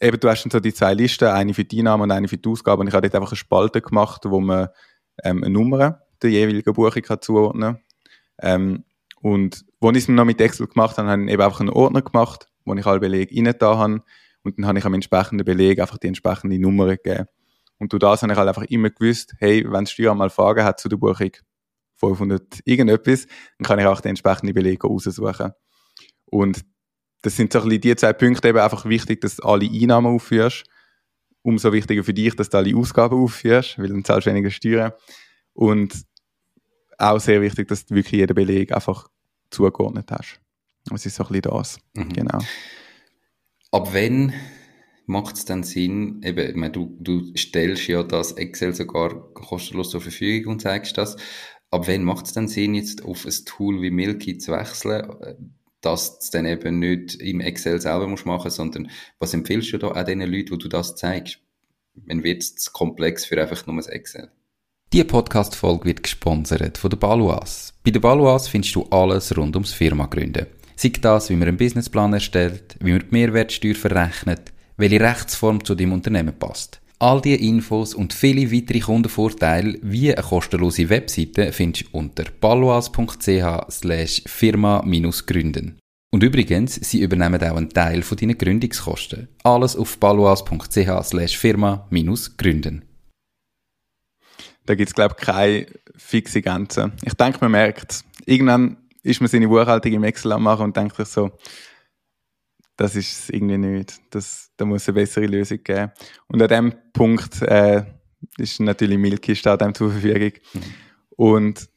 eben, 0.00 0.20
du 0.20 0.28
hast 0.28 0.44
dann 0.44 0.52
so 0.52 0.60
die 0.60 0.72
zwei 0.72 0.94
Listen, 0.94 1.26
eine 1.26 1.52
für 1.54 1.64
die 1.64 1.80
Einnahmen 1.80 2.04
und 2.04 2.12
eine 2.12 2.28
für 2.28 2.38
die 2.38 2.48
Ausgaben. 2.48 2.82
Und 2.82 2.86
ich 2.86 2.94
habe 2.94 3.08
dort 3.08 3.16
einfach 3.16 3.32
eine 3.32 3.36
Spalte 3.36 3.80
gemacht, 3.80 4.20
wo 4.24 4.38
man 4.38 4.68
ähm, 5.24 5.42
eine 5.42 5.52
Nummer 5.52 6.02
der 6.22 6.30
jeweiligen 6.30 6.72
Buchung 6.72 7.02
kann 7.02 7.20
zuordnen 7.20 7.78
ähm, 8.40 8.84
Und 9.20 9.64
wo 9.80 9.90
ich 9.90 9.96
es 9.96 10.08
noch 10.08 10.24
mit 10.24 10.40
Excel 10.40 10.68
gemacht 10.68 10.98
habe, 10.98 11.08
habe 11.08 11.24
ich 11.24 11.30
eben 11.32 11.42
einfach 11.42 11.58
einen 11.58 11.70
Ordner 11.70 12.02
gemacht, 12.02 12.46
wo 12.64 12.74
ich 12.74 12.86
alle 12.86 13.00
Belege 13.00 13.34
rein 13.34 13.52
da 13.58 13.76
habe. 13.76 14.04
Und 14.44 14.58
dann 14.58 14.66
habe 14.66 14.78
ich 14.78 14.84
am 14.84 14.94
entsprechenden 14.94 15.44
Beleg 15.44 15.80
einfach 15.80 15.98
die 15.98 16.08
entsprechende 16.08 16.58
Nummer 16.58 16.88
gegeben. 16.96 17.26
Und 17.78 17.92
durch 17.92 18.00
das 18.00 18.22
habe 18.22 18.32
ich 18.32 18.38
halt 18.38 18.48
einfach 18.48 18.64
immer 18.64 18.90
gewusst, 18.90 19.34
hey, 19.38 19.64
wenn 19.64 19.84
das 19.84 19.92
Steuer 19.92 20.14
mal 20.14 20.30
Fragen 20.30 20.64
hat 20.64 20.80
zu 20.80 20.88
der 20.88 20.96
Buchung 20.96 21.32
500 21.96 22.60
irgendetwas, 22.64 23.26
dann 23.58 23.66
kann 23.66 23.78
ich 23.78 23.86
auch 23.86 24.00
den 24.00 24.10
entsprechenden 24.10 24.54
Beleg 24.54 24.84
raussuchen. 24.84 25.52
Und 26.26 26.64
das 27.22 27.36
sind 27.36 27.52
so 27.52 27.60
ein 27.60 27.68
bisschen 27.68 27.80
die 27.80 27.96
zwei 27.96 28.12
Punkte 28.12 28.48
eben 28.48 28.58
einfach 28.58 28.84
wichtig, 28.84 29.20
dass 29.20 29.36
du 29.36 29.44
alle 29.44 29.66
Einnahmen 29.66 30.14
aufführst. 30.14 30.64
Umso 31.42 31.72
wichtiger 31.72 32.04
für 32.04 32.14
dich, 32.14 32.36
dass 32.36 32.50
du 32.50 32.58
alle 32.58 32.76
Ausgaben 32.76 33.20
aufführst, 33.20 33.78
weil 33.78 33.88
dann 33.88 34.04
zahlst 34.04 34.26
du 34.26 34.30
weniger 34.30 34.50
Steuern. 34.50 34.92
Und 35.52 36.04
auch 36.98 37.18
sehr 37.18 37.42
wichtig, 37.42 37.68
dass 37.68 37.84
du 37.86 37.94
wirklich 37.94 38.20
jeden 38.20 38.34
Beleg 38.34 38.72
einfach 38.72 39.08
zugeordnet 39.50 40.10
hast. 40.10 40.40
Das 40.86 41.06
ist 41.06 41.16
so 41.16 41.24
ein 41.24 41.28
bisschen 41.28 41.42
das. 41.42 41.78
Mhm. 41.94 42.12
Genau. 42.12 42.38
Ab 43.72 43.88
wann 43.92 44.32
macht 45.06 45.36
es 45.36 45.44
dann 45.44 45.64
Sinn, 45.64 46.22
eben, 46.22 46.58
meine, 46.58 46.72
du, 46.72 46.96
du 47.00 47.34
stellst 47.36 47.88
ja 47.88 48.02
das 48.04 48.32
Excel 48.32 48.74
sogar 48.74 49.32
kostenlos 49.34 49.90
zur 49.90 50.00
Verfügung 50.00 50.54
und 50.54 50.62
zeigst 50.62 50.96
das. 50.96 51.16
Ab 51.70 51.88
wann 51.88 52.04
macht 52.04 52.26
es 52.26 52.32
dann 52.32 52.48
Sinn, 52.48 52.74
jetzt 52.74 53.04
auf 53.04 53.26
ein 53.26 53.44
Tool 53.44 53.82
wie 53.82 53.90
Milky 53.90 54.38
zu 54.38 54.52
wechseln, 54.52 55.50
dass 55.80 56.12
du 56.12 56.18
es 56.20 56.30
dann 56.30 56.46
eben 56.46 56.78
nicht 56.78 57.16
im 57.16 57.40
Excel 57.40 57.80
selber 57.80 58.06
musst 58.06 58.26
machen, 58.26 58.50
sondern 58.50 58.90
was 59.18 59.34
empfiehlst 59.34 59.72
du 59.72 59.78
da 59.78 59.88
auch 59.88 60.04
den 60.04 60.20
Leuten, 60.20 60.52
wo 60.52 60.56
du 60.56 60.68
das 60.68 60.94
zeigst? 60.94 61.40
Wann 61.94 62.22
wird 62.22 62.42
es 62.42 62.72
komplex 62.72 63.24
für 63.24 63.40
einfach 63.40 63.66
nur 63.66 63.76
ein 63.76 63.88
Excel? 63.88 64.30
Diese 64.92 65.06
Podcast-Folge 65.06 65.86
wird 65.86 66.02
gesponsert 66.02 66.76
von 66.76 66.90
der 66.90 66.98
Baluas. 66.98 67.72
Bei 67.82 67.90
der 67.90 68.00
Baluas 68.00 68.48
findest 68.48 68.74
du 68.74 68.84
alles 68.84 69.36
rund 69.36 69.56
ums 69.56 69.72
Firma 69.72 70.06
gründen. 70.06 70.46
Sei 70.82 70.90
das, 71.00 71.30
wie 71.30 71.36
man 71.36 71.46
einen 71.46 71.56
Businessplan 71.56 72.12
erstellt, 72.12 72.74
wie 72.80 72.90
man 72.90 73.02
die 73.02 73.06
Mehrwertsteuer 73.12 73.76
verrechnet, 73.76 74.52
welche 74.76 74.98
Rechtsform 74.98 75.64
zu 75.64 75.76
deinem 75.76 75.92
Unternehmen 75.92 76.36
passt. 76.36 76.80
All 76.98 77.20
diese 77.20 77.36
Infos 77.36 77.94
und 77.94 78.12
viele 78.12 78.50
weitere 78.50 78.80
Kundenvorteile 78.80 79.78
wie 79.82 80.12
eine 80.12 80.20
kostenlose 80.20 80.90
Webseite 80.90 81.52
findest 81.52 81.84
du 81.84 81.98
unter 81.98 82.24
paloas.ch 82.24 83.70
slash 83.70 84.22
firma-gründen. 84.26 85.78
Und 86.10 86.24
übrigens, 86.24 86.74
sie 86.74 87.02
übernehmen 87.02 87.40
auch 87.40 87.56
einen 87.56 87.70
Teil 87.70 88.02
von 88.02 88.18
deinen 88.18 88.36
Gründungskosten. 88.36 89.28
Alles 89.44 89.76
auf 89.76 90.00
paloas.ch 90.00 91.04
slash 91.04 91.38
firma-gründen. 91.38 92.84
Da 94.66 94.74
gibt 94.74 94.88
es, 94.88 94.94
glaube 94.96 95.14
ich, 95.16 95.24
keine 95.24 95.66
fixe 95.96 96.42
Grenze. 96.42 96.90
Ich 97.04 97.14
denke, 97.14 97.38
man 97.40 97.52
merkt, 97.52 98.04
irgendwann 98.26 98.78
ist 99.02 99.20
man 99.20 99.28
seine 99.28 99.48
Buchhaltung 99.48 99.92
im 99.92 100.04
Excel 100.04 100.32
am 100.32 100.42
machen 100.42 100.64
und 100.64 100.76
denkt 100.76 100.96
sich 100.96 101.08
so, 101.08 101.30
das 102.76 102.96
ist 102.96 103.24
es 103.24 103.30
irgendwie 103.30 103.58
nicht. 103.58 104.00
Das, 104.10 104.50
da 104.56 104.64
muss 104.64 104.82
es 104.82 104.88
eine 104.88 104.94
bessere 104.94 105.26
Lösung 105.26 105.62
geben. 105.62 105.92
Und 106.28 106.42
an 106.42 106.48
dem 106.48 106.74
Punkt 106.92 107.42
äh, 107.42 107.84
ist 108.38 108.60
natürlich 108.60 108.98
Milky 108.98 109.36
steht 109.36 109.60
dem 109.60 109.74
zur 109.74 109.90
Verfügung. 109.90 110.32
Mhm. 110.54 110.60
Und 111.10 111.68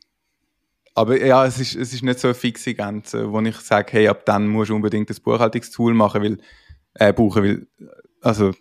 aber 0.98 1.24
ja, 1.24 1.46
es 1.46 1.60
ist, 1.60 1.76
es 1.76 1.94
ist 1.94 2.04
nicht 2.04 2.20
so 2.20 2.30
eine 2.30 2.36
fixe 2.36 2.74
Grenze, 2.74 3.30
wo 3.30 3.42
ich 3.42 3.58
sage, 3.58 3.92
hey, 3.92 4.08
ab 4.08 4.26
dann 4.26 4.48
musst 4.48 4.70
du 4.70 4.76
unbedingt 4.76 5.10
das 5.10 5.20
Buchhaltungstool 5.20 5.94
machen, 5.94 6.24
weil, 6.24 6.38
äh, 6.94 7.12
brauchen, 7.12 7.44
weil, 7.44 7.68
also, 8.22 8.54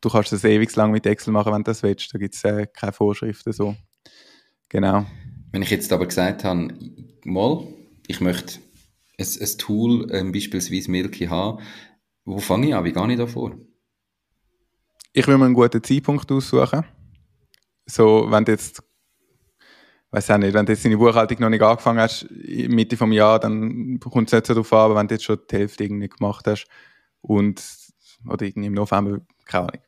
du 0.00 0.08
kannst 0.08 0.32
das 0.32 0.44
ewig 0.44 0.74
lang 0.76 0.92
mit 0.92 1.04
Excel 1.04 1.32
machen, 1.32 1.52
wenn 1.52 1.64
du 1.64 1.70
das 1.70 1.82
willst. 1.82 2.14
Da 2.14 2.18
gibt 2.18 2.36
es 2.36 2.44
äh, 2.44 2.68
keine 2.72 2.92
Vorschriften 2.92 3.52
so. 3.52 3.74
Genau. 4.68 5.04
Wenn 5.50 5.62
ich 5.62 5.70
jetzt 5.70 5.92
aber 5.92 6.06
gesagt 6.06 6.44
habe, 6.44 6.68
mal, 7.24 7.66
ich 8.10 8.20
möchte 8.20 8.58
ein, 9.18 9.26
ein 9.40 9.58
Tool, 9.58 10.10
äh, 10.10 10.24
beispielsweise 10.24 10.90
Milky 10.90 11.26
haben, 11.26 11.62
wo 12.24 12.38
fange 12.38 12.68
ich 12.68 12.74
an? 12.74 12.84
Wie 12.84 12.92
gehe 12.92 13.12
ich 13.12 13.18
da 13.18 13.26
vor? 13.26 13.56
Ich 15.12 15.26
will 15.26 15.38
mir 15.38 15.46
einen 15.46 15.54
guten 15.54 15.82
Zeitpunkt 15.82 16.30
aussuchen. 16.30 16.84
So, 17.86 18.26
wenn 18.30 18.44
du 18.44 18.52
jetzt, 18.52 18.82
weiß 20.10 20.30
auch 20.32 20.38
nicht, 20.38 20.54
wenn 20.54 20.66
du 20.66 20.72
jetzt 20.72 20.84
deine 20.84 20.96
Buchhaltung 20.96 21.38
noch 21.40 21.50
nicht 21.50 21.62
angefangen 21.62 22.00
hast, 22.00 22.28
Mitte 22.30 22.96
vom 22.96 23.12
Jahr, 23.12 23.38
dann 23.38 23.98
kommt 24.00 24.28
es 24.28 24.32
nicht 24.32 24.46
so 24.46 24.54
darauf 24.54 24.72
an, 24.72 24.78
aber 24.78 24.96
wenn 24.96 25.08
du 25.08 25.14
jetzt 25.14 25.24
schon 25.24 25.38
die 25.50 25.56
Hälfte 25.56 25.84
irgendwie 25.84 26.08
gemacht 26.08 26.46
hast 26.46 26.66
und, 27.20 27.62
oder 28.28 28.44
irgendwie 28.44 28.66
im 28.66 28.74
November, 28.74 29.20
keine 29.46 29.68
Ahnung. 29.68 29.82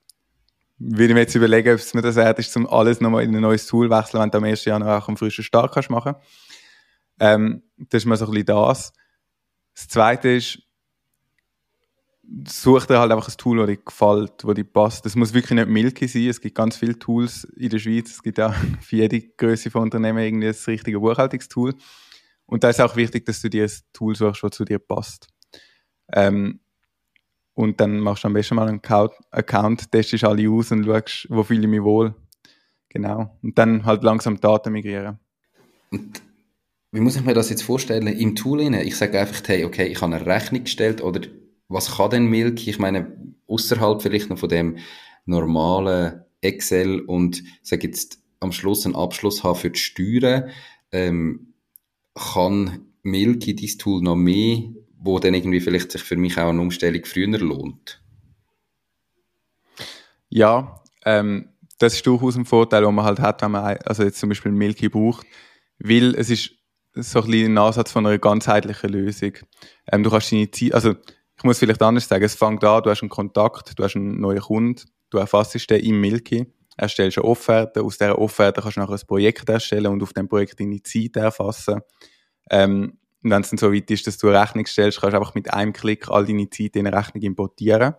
Würde 0.78 1.06
ich 1.06 1.14
mir 1.14 1.20
jetzt 1.20 1.34
überlegen, 1.36 1.72
ob 1.72 1.78
es 1.78 1.94
mir 1.94 2.02
das 2.02 2.16
wert 2.16 2.40
ist, 2.40 2.56
um 2.56 2.66
alles 2.66 3.00
nochmal 3.00 3.22
in 3.22 3.34
ein 3.34 3.40
neues 3.40 3.66
Tool 3.66 3.88
zu 3.88 3.94
wechseln, 3.94 4.20
wenn 4.20 4.30
du 4.30 4.38
am 4.38 4.44
1. 4.44 4.64
Januar 4.64 4.98
auch 4.98 5.08
einen 5.08 5.16
frischen 5.16 5.44
Start 5.44 5.72
kannst 5.72 5.90
machen. 5.90 6.16
Ähm, 7.22 7.62
das 7.76 8.02
ist 8.02 8.06
mal 8.06 8.16
so 8.16 8.24
ein 8.24 8.32
bisschen 8.32 8.46
das. 8.46 8.92
Das 9.74 9.86
Zweite 9.86 10.28
ist, 10.30 10.58
such 12.48 12.86
dir 12.86 12.98
halt 12.98 13.12
einfach 13.12 13.28
ein 13.28 13.36
Tool, 13.36 13.58
das 13.58 13.68
dir 13.68 13.76
gefällt, 13.76 14.32
das 14.42 14.54
dir 14.54 14.64
passt. 14.64 15.06
Das 15.06 15.14
muss 15.14 15.32
wirklich 15.32 15.52
nicht 15.52 15.68
Milky 15.68 16.08
sein. 16.08 16.26
Es 16.28 16.40
gibt 16.40 16.56
ganz 16.56 16.76
viele 16.76 16.98
Tools 16.98 17.44
in 17.44 17.70
der 17.70 17.78
Schweiz. 17.78 18.10
Es 18.10 18.22
gibt 18.24 18.40
auch 18.40 18.52
für 18.80 18.96
jede 18.96 19.20
Größe 19.20 19.70
von 19.70 19.82
Unternehmen 19.82 20.18
irgendwie 20.18 20.48
das 20.48 20.66
richtige 20.66 20.98
Buchhaltungstool. 20.98 21.74
Und 22.46 22.64
da 22.64 22.70
ist 22.70 22.80
auch 22.80 22.96
wichtig, 22.96 23.24
dass 23.24 23.40
du 23.40 23.48
dir 23.48 23.66
ein 23.66 23.72
Tool 23.92 24.16
suchst, 24.16 24.42
das 24.42 24.50
zu 24.50 24.64
dir 24.64 24.80
passt. 24.80 25.28
Ähm, 26.12 26.58
und 27.54 27.80
dann 27.80 28.00
machst 28.00 28.24
du 28.24 28.26
am 28.26 28.34
besten 28.34 28.56
mal 28.56 28.68
einen 28.68 28.82
Account, 29.30 29.92
testest 29.92 30.24
alle 30.24 30.50
aus 30.50 30.72
und 30.72 30.86
schaust, 30.86 31.28
wo 31.30 31.44
fühle 31.44 31.60
ich 31.60 31.68
mich 31.68 31.82
wohl. 31.82 32.16
Genau. 32.88 33.38
Und 33.42 33.56
dann 33.56 33.84
halt 33.84 34.02
langsam 34.02 34.40
Daten 34.40 34.72
migrieren. 34.72 35.20
Und 35.92 36.20
wie 36.92 37.00
muss 37.00 37.16
ich 37.16 37.24
mir 37.24 37.34
das 37.34 37.48
jetzt 37.48 37.62
vorstellen? 37.62 38.06
Im 38.06 38.36
Tool, 38.36 38.60
ich 38.60 38.96
sage 38.96 39.18
einfach, 39.18 39.42
hey, 39.46 39.64
okay, 39.64 39.86
ich 39.86 40.00
habe 40.02 40.14
eine 40.14 40.26
Rechnung 40.26 40.64
gestellt 40.64 41.02
oder 41.02 41.22
was 41.68 41.96
kann 41.96 42.10
denn 42.10 42.26
Milky? 42.26 42.68
Ich 42.68 42.78
meine, 42.78 43.34
außerhalb 43.46 44.02
vielleicht 44.02 44.28
noch 44.28 44.38
von 44.38 44.50
dem 44.50 44.76
normalen 45.24 46.22
Excel 46.42 47.00
und 47.00 47.42
sage 47.62 47.86
jetzt 47.86 48.18
am 48.40 48.52
Schluss 48.52 48.84
einen 48.84 48.94
Abschluss 48.94 49.42
haben 49.42 49.58
für 49.58 49.70
die 49.70 49.78
Steuern, 49.78 50.50
ähm, 50.90 51.54
kann 52.14 52.86
Milky 53.02 53.54
dieses 53.54 53.78
Tool 53.78 54.02
noch 54.02 54.16
mehr, 54.16 54.64
wo 54.98 55.18
dann 55.18 55.32
irgendwie 55.32 55.60
vielleicht 55.60 55.92
sich 55.92 56.02
für 56.02 56.16
mich 56.16 56.36
auch 56.36 56.50
eine 56.50 56.60
Umstellung 56.60 57.04
früher 57.04 57.38
lohnt? 57.38 58.02
Ja, 60.28 60.82
ähm, 61.06 61.48
das 61.78 61.94
ist 61.94 62.06
durchaus 62.06 62.36
ein 62.36 62.44
Vorteil, 62.44 62.82
den 62.82 62.94
man 62.94 63.06
halt 63.06 63.18
hat, 63.18 63.40
wenn 63.40 63.52
man 63.52 63.78
also 63.78 64.02
jetzt 64.02 64.18
zum 64.18 64.28
Beispiel 64.28 64.52
Milky 64.52 64.88
braucht, 64.88 65.26
weil 65.78 66.14
es 66.14 66.28
ist 66.28 66.61
so 66.94 67.20
ein 67.20 67.30
bisschen 67.30 67.54
ein 67.54 67.58
Ansatz 67.58 67.92
von 67.92 68.06
einer 68.06 68.18
ganzheitlichen 68.18 68.90
Lösung. 68.90 69.32
Ähm, 69.90 70.02
du 70.02 70.10
kannst 70.10 70.32
deine 70.32 70.50
Zeit, 70.50 70.74
also 70.74 70.94
ich 71.36 71.44
muss 71.44 71.58
vielleicht 71.58 71.82
anders 71.82 72.08
sagen, 72.08 72.24
es 72.24 72.34
fängt 72.34 72.62
an, 72.64 72.82
du 72.82 72.90
hast 72.90 73.02
einen 73.02 73.08
Kontakt, 73.08 73.78
du 73.78 73.82
hast 73.82 73.96
einen 73.96 74.20
neuen 74.20 74.40
Kunden, 74.40 74.82
du 75.10 75.18
erfassest 75.18 75.70
den 75.70 75.82
im 75.82 76.00
Milky, 76.00 76.46
erstellst 76.76 77.18
eine 77.18 77.24
Offerte, 77.26 77.82
aus 77.82 77.98
dieser 77.98 78.18
Offerte 78.18 78.60
kannst 78.60 78.76
du 78.76 78.80
nachher 78.80 78.94
ein 78.94 79.06
Projekt 79.06 79.48
erstellen 79.48 79.86
und 79.86 80.02
auf 80.02 80.12
dem 80.12 80.28
Projekt 80.28 80.60
deine 80.60 80.82
Zeit 80.82 81.16
erfassen. 81.16 81.80
Ähm, 82.50 82.98
und 83.22 83.30
wenn 83.30 83.42
es 83.42 83.50
dann 83.50 83.58
so 83.58 83.72
weit 83.72 83.90
ist, 83.90 84.06
dass 84.06 84.18
du 84.18 84.28
eine 84.28 84.40
Rechnung 84.40 84.66
stellst, 84.66 85.00
kannst 85.00 85.14
du 85.14 85.18
einfach 85.18 85.34
mit 85.34 85.52
einem 85.52 85.72
Klick 85.72 86.08
all 86.08 86.26
deine 86.26 86.50
Zeit 86.50 86.76
in 86.76 86.86
eine 86.86 86.96
Rechnung 86.96 87.22
importieren 87.22 87.94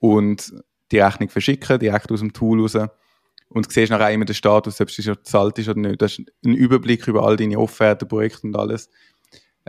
und 0.00 0.52
die 0.90 0.98
Rechnung 0.98 1.28
verschicken, 1.28 1.78
direkt 1.78 2.10
aus 2.10 2.20
dem 2.20 2.32
Tool 2.32 2.60
raus. 2.60 2.76
Und 3.48 3.66
du 3.66 3.70
siehst 3.70 3.90
nachher 3.90 4.12
immer 4.12 4.24
den 4.24 4.34
Status, 4.34 4.80
ob 4.80 4.88
es 4.88 4.94
schon 4.94 5.14
gezahlt 5.14 5.58
ist 5.58 5.68
oder 5.68 5.80
nicht. 5.80 6.00
Du 6.00 6.04
hast 6.04 6.22
einen 6.44 6.54
Überblick 6.54 7.06
über 7.06 7.22
all 7.22 7.36
deine 7.36 7.58
Offerten, 7.58 8.08
Projekte 8.08 8.46
und 8.46 8.56
alles. 8.56 8.90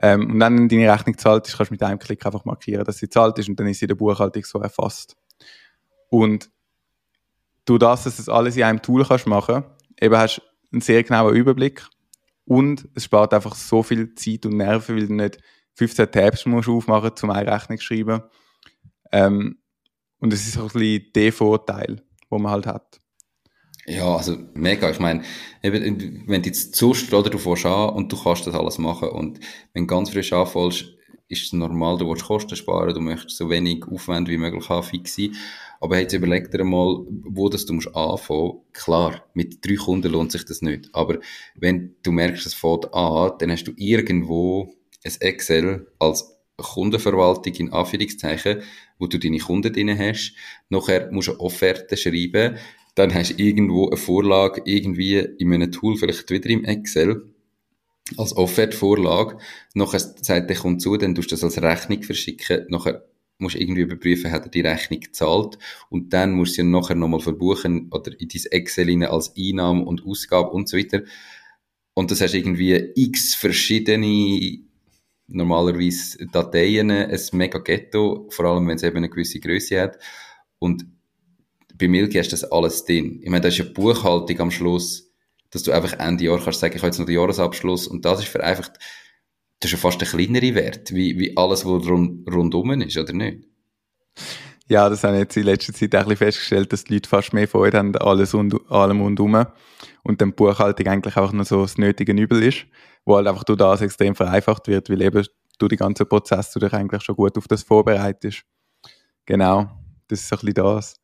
Ähm, 0.02 0.32
und 0.32 0.40
dann, 0.40 0.58
wenn 0.58 0.70
deine 0.70 0.92
Rechnung 0.92 1.14
gezahlt 1.14 1.48
ist, 1.48 1.58
kannst 1.58 1.72
du 1.72 1.74
mit 1.74 1.84
einem 1.84 2.00
Klick 2.00 2.26
einfach 2.26 2.46
markieren, 2.46 2.84
dass 2.84 2.98
sie 2.98 3.08
gezahlt 3.08 3.38
ist 3.40 3.50
und 3.50 3.60
dann 3.60 3.68
ist 3.68 3.80
sie 3.80 3.86
in 3.86 3.90
der 3.90 3.96
Buchhaltung 3.96 4.44
so 4.44 4.60
erfasst. 4.60 5.16
Und 6.10 6.50
du 7.66 7.78
das, 7.78 8.04
dass 8.04 8.18
du 8.18 8.24
das 8.24 8.30
alles 8.30 8.56
in 8.58 8.64
einem 8.64 8.82
Tool 8.82 9.04
kannst 9.06 9.28
machen, 9.28 9.64
eben 10.00 10.16
hast 10.16 10.42
einen 10.72 10.82
sehr 10.82 11.04
genauen 11.04 11.36
Überblick 11.36 11.86
und 12.46 12.88
es 12.94 13.06
spart 13.06 13.34
einfach 13.34 13.56
so 13.56 13.84
viel 13.84 14.14
Zeit 14.16 14.46
und 14.46 14.58
Nerven, 14.58 14.96
weil 14.96 15.08
du 15.08 15.14
nicht 15.14 15.40
15 15.76 16.12
Tabs 16.12 16.46
musst 16.46 16.70
aufmachen 16.70 17.10
musst, 17.10 17.24
um 17.24 17.32
eine 17.32 17.52
Rechnung 17.52 17.78
zu 17.78 17.86
schreiben. 17.86 18.22
Ähm, 19.12 19.58
und 20.20 20.34
es 20.34 20.48
ist 20.48 20.58
auch 20.58 20.74
ein 20.74 20.80
bisschen 20.80 21.12
der 21.14 21.34
Vorteil, 21.34 22.04
den 22.32 22.42
man 22.42 22.52
halt 22.52 22.68
hat. 22.68 23.00
Ja, 23.90 24.18
also 24.18 24.38
mega. 24.54 24.90
Ich 24.90 25.00
meine, 25.00 25.24
eben, 25.64 26.24
wenn 26.28 26.42
du 26.42 26.50
jetzt 26.50 26.76
zust 26.76 27.14
oder 27.14 27.30
du 27.30 27.38
fährst 27.38 27.66
an 27.66 27.92
und 27.92 28.12
du 28.12 28.22
kannst 28.22 28.46
das 28.46 28.54
alles 28.54 28.78
machen 28.78 29.10
und 29.10 29.40
wenn 29.74 29.84
du 29.84 29.88
ganz 29.88 30.10
frisch 30.10 30.34
anfällst, 30.34 30.94
ist 31.30 31.44
es 31.46 31.54
normal, 31.54 31.98
du 31.98 32.08
willst 32.10 32.26
Kosten 32.26 32.56
sparen, 32.56 32.94
du 32.94 33.00
möchtest 33.02 33.38
so 33.38 33.50
wenig 33.50 33.86
Aufwand 33.90 34.28
wie 34.30 34.38
möglich 34.38 34.68
haben, 34.70 34.84
fix 34.84 35.16
sein. 35.16 35.36
Aber 35.80 36.00
jetzt 36.00 36.14
überleg 36.14 36.52
dir 36.52 36.64
mal, 36.64 37.06
wo 37.10 37.50
das 37.50 37.66
du 37.66 37.74
musst 37.74 37.94
anfangen. 37.96 38.62
Klar, 38.74 39.24
mit 39.34 39.66
drei 39.66 39.76
Kunden 39.76 40.12
lohnt 40.12 40.32
sich 40.32 40.44
das 40.46 40.62
nicht. 40.62 40.90
Aber 40.94 41.20
wenn 41.56 41.96
du 42.04 42.12
merkst, 42.12 42.46
es 42.46 42.54
fährt 42.54 42.94
an, 42.94 43.34
dann 43.40 43.52
hast 43.52 43.66
du 43.66 43.74
irgendwo 43.78 44.74
ein 45.06 45.14
Excel 45.20 45.88
als 46.00 46.38
Kundenverwaltung 46.58 47.54
in 47.54 47.72
Anführungszeichen, 47.72 48.64
wo 48.98 49.08
du 49.08 49.20
deine 49.20 49.38
Kunden 49.38 49.72
drin 49.72 49.98
hast. 49.98 50.34
Nachher 50.70 51.12
musst 51.12 51.28
du 51.28 51.34
eine 51.34 51.42
Offerte 51.42 51.96
schreiben 51.96 52.58
dann 52.98 53.14
hast 53.14 53.38
du 53.38 53.44
irgendwo 53.44 53.88
eine 53.88 53.98
Vorlage 53.98 54.64
irgendwie 54.66 55.18
in 55.20 55.54
einem 55.54 55.72
Tool, 55.72 55.98
vielleicht 55.98 56.32
wieder 56.32 56.50
im 56.50 56.66
Excel, 56.66 57.32
als 58.18 58.36
Offert-Vorlage. 58.36 59.38
Nachher 59.76 60.00
sagt 60.00 60.50
der 60.50 60.58
Kunde 60.58 60.80
zu, 60.80 60.98
dann 60.98 61.14
tust 61.14 61.32
du 61.32 61.36
das 61.36 61.44
als 61.44 61.62
Rechnung 61.62 62.02
verschicken. 62.02 62.66
Nachher 62.70 63.06
musst 63.38 63.54
du 63.54 63.60
irgendwie 63.60 63.82
überprüfen, 63.82 64.32
hat 64.32 64.46
er 64.46 64.50
die 64.50 64.62
Rechnung 64.62 65.00
gezahlt. 65.00 65.60
Und 65.92 66.12
dann 66.12 66.32
musst 66.32 66.58
du 66.58 66.64
sie 66.64 66.68
nachher 66.68 66.96
nochmal 66.96 67.20
verbuchen 67.20 67.90
oder 67.92 68.20
in 68.20 68.30
dein 68.30 68.52
Excel 68.52 68.90
rein 68.90 69.04
als 69.04 69.32
Einnahme 69.38 69.86
und 69.86 70.04
Ausgabe 70.04 70.50
und 70.50 70.68
so 70.68 70.76
weiter. 70.76 71.04
Und 71.94 72.10
das 72.10 72.22
hast 72.22 72.34
irgendwie 72.34 72.94
x 72.96 73.36
verschiedene 73.36 74.58
normalerweise 75.28 76.26
Dateien, 76.26 76.90
ein 76.90 77.20
mega 77.34 77.60
Ghetto, 77.60 78.28
vor 78.32 78.46
allem 78.46 78.68
wenn 78.68 78.78
es 78.78 78.84
eben 78.84 78.98
eine 78.98 79.10
gewisse 79.10 79.40
Größe 79.40 79.80
hat. 79.80 80.00
Und 80.58 80.88
bei 81.78 81.88
Milky 81.88 82.18
hast 82.18 82.32
du 82.32 82.36
das 82.36 82.52
alles 82.52 82.86
drin. 82.86 83.20
Ich 83.22 83.30
meine, 83.30 83.42
da 83.42 83.48
ist 83.48 83.58
ja 83.58 83.66
Buchhaltung 83.66 84.40
am 84.40 84.52
Schluss, 84.52 85.12
dass 85.52 85.64
du 85.64 85.72
einfach 85.72 85.94
Ende 86.00 86.26
Jahr 86.26 86.40
kannst 86.40 86.60
sagen, 86.60 86.76
ich 86.76 86.82
habe 86.82 86.88
jetzt 86.88 87.00
noch 87.00 87.06
den 87.06 87.16
Jahresabschluss 87.16 87.88
und 87.88 88.06
das 88.06 88.20
ist 88.20 88.30
vereinfacht, 88.30 88.74
das 89.60 89.72
ist 89.72 89.72
ja 89.72 89.78
fast 89.78 90.02
ein 90.02 90.08
kleinere 90.08 90.56
Wert, 90.56 90.94
wie, 90.94 91.18
wie 91.18 91.36
alles, 91.38 91.66
was 91.66 91.88
rund, 91.88 92.32
rundum 92.32 92.82
ist, 92.82 92.98
oder 92.98 93.14
nicht? 93.14 93.48
Ja, 94.70 94.90
das 94.90 95.04
habe 95.04 95.16
ich 95.16 95.22
jetzt 95.22 95.38
in 95.38 95.44
letzter 95.44 95.74
Zeit 95.74 95.96
ein 95.96 96.04
bisschen 96.04 96.18
festgestellt, 96.18 96.74
dass 96.74 96.84
die 96.84 96.96
Leute 96.96 97.08
fast 97.10 97.32
mehr 97.32 97.48
Freude 97.48 97.78
haben, 97.78 97.96
alles 97.96 98.34
und 98.34 98.70
allem 98.70 99.02
und 99.02 99.20
um. 99.20 99.46
Und 100.04 100.22
dann 100.22 100.34
Buchhaltung 100.34 100.88
eigentlich 100.88 101.16
auch 101.16 101.32
noch 101.32 101.46
so 101.46 101.62
das 101.62 101.78
nötige 101.78 102.12
Übel 102.12 102.44
ist, 102.44 102.66
wo 103.06 103.16
halt 103.16 103.28
einfach 103.28 103.46
durch 103.46 103.58
das 103.58 103.82
extrem 103.82 104.14
vereinfacht 104.14 104.68
wird, 104.68 104.90
weil 104.90 105.02
eben 105.02 105.26
durch 105.58 105.70
den 105.70 105.78
ganzen 105.78 106.08
Prozess 106.08 106.52
du 106.52 106.60
dich 106.60 106.74
eigentlich 106.74 107.02
schon 107.02 107.16
gut 107.16 107.38
auf 107.38 107.48
das 107.48 107.64
vorbereitest. 107.64 108.44
Genau, 109.26 109.70
das 110.10 110.20
ist 110.20 110.30
so 110.30 110.36
ein 110.36 110.40
bisschen 110.40 110.54
das. 110.56 110.96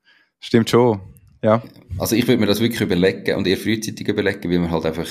Stimmt 0.43 0.69
schon, 0.69 0.99
ja. 1.41 1.63
Also 1.97 2.17
ich 2.17 2.27
würde 2.27 2.41
mir 2.41 2.47
das 2.47 2.59
wirklich 2.59 2.81
überlegen 2.81 3.37
und 3.37 3.47
eher 3.47 3.55
frühzeitig 3.55 4.05
überlegen, 4.09 4.51
weil 4.51 4.59
man 4.59 4.71
halt 4.71 4.85
einfach 4.85 5.07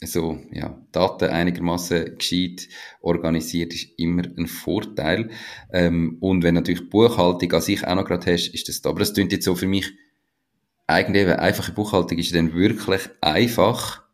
so, 0.00 0.38
ja, 0.52 0.80
Daten 0.92 1.28
einigermaßen 1.28 2.16
gescheit 2.16 2.68
organisiert 3.00 3.74
ist 3.74 3.88
immer 3.98 4.22
ein 4.22 4.46
Vorteil. 4.46 5.30
Ähm, 5.72 6.18
und 6.20 6.44
wenn 6.44 6.54
natürlich 6.54 6.88
Buchhaltung 6.88 7.52
an 7.52 7.60
sich 7.60 7.84
auch 7.84 7.96
noch 7.96 8.04
gerade 8.04 8.32
hast, 8.32 8.46
ist 8.46 8.68
das 8.68 8.80
da. 8.80 8.90
Aber 8.90 9.00
das 9.00 9.12
klingt 9.12 9.32
jetzt 9.32 9.44
so 9.44 9.56
für 9.56 9.66
mich, 9.66 9.90
eigentlich 10.86 11.26
einfache 11.26 11.72
Buchhaltung 11.72 12.18
ist 12.18 12.32
dann 12.32 12.54
wirklich 12.54 13.10
einfach. 13.20 14.04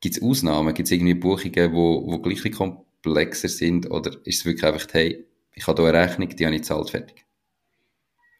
Gibt 0.00 0.16
es 0.16 0.22
Ausnahmen? 0.22 0.74
Gibt 0.74 0.88
es 0.88 0.92
irgendwie 0.92 1.14
Buchungen, 1.14 1.72
wo, 1.72 2.04
wo 2.04 2.18
gleich 2.18 2.50
komplexer 2.50 3.48
sind? 3.48 3.88
Oder 3.92 4.10
ist 4.24 4.40
es 4.40 4.44
wirklich 4.44 4.64
einfach, 4.64 4.88
hey, 4.92 5.24
ich 5.54 5.68
habe 5.68 5.82
hier 5.82 5.94
eine 5.94 6.04
Rechnung, 6.04 6.28
die 6.30 6.44
habe 6.44 6.56
ich 6.56 6.64
zahlt, 6.64 6.90
fertig? 6.90 7.27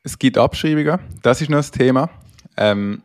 Es 0.02 0.18
gibt 0.18 0.38
Abschreibungen, 0.38 1.00
das 1.22 1.40
ist 1.40 1.50
noch 1.50 1.58
das 1.58 1.70
Thema. 1.70 2.08
Ähm, 2.56 3.02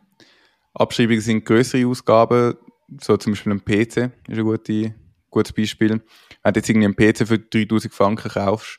Abschreibungen 0.74 1.20
sind 1.20 1.44
größere 1.44 1.86
Ausgaben, 1.86 2.54
so 3.00 3.16
zum 3.16 3.32
Beispiel 3.32 3.52
ein 3.52 3.64
PC 3.64 4.10
ist 4.28 4.38
ein 4.38 4.44
gute, 4.44 4.94
gutes 5.30 5.52
Beispiel. 5.52 6.02
Wenn 6.42 6.52
du 6.52 6.58
jetzt 6.58 6.68
irgendwie 6.68 6.86
einen 6.86 6.96
PC 6.96 7.26
für 7.26 7.38
3000 7.38 7.92
Franken 7.92 8.28
kaufst, 8.30 8.78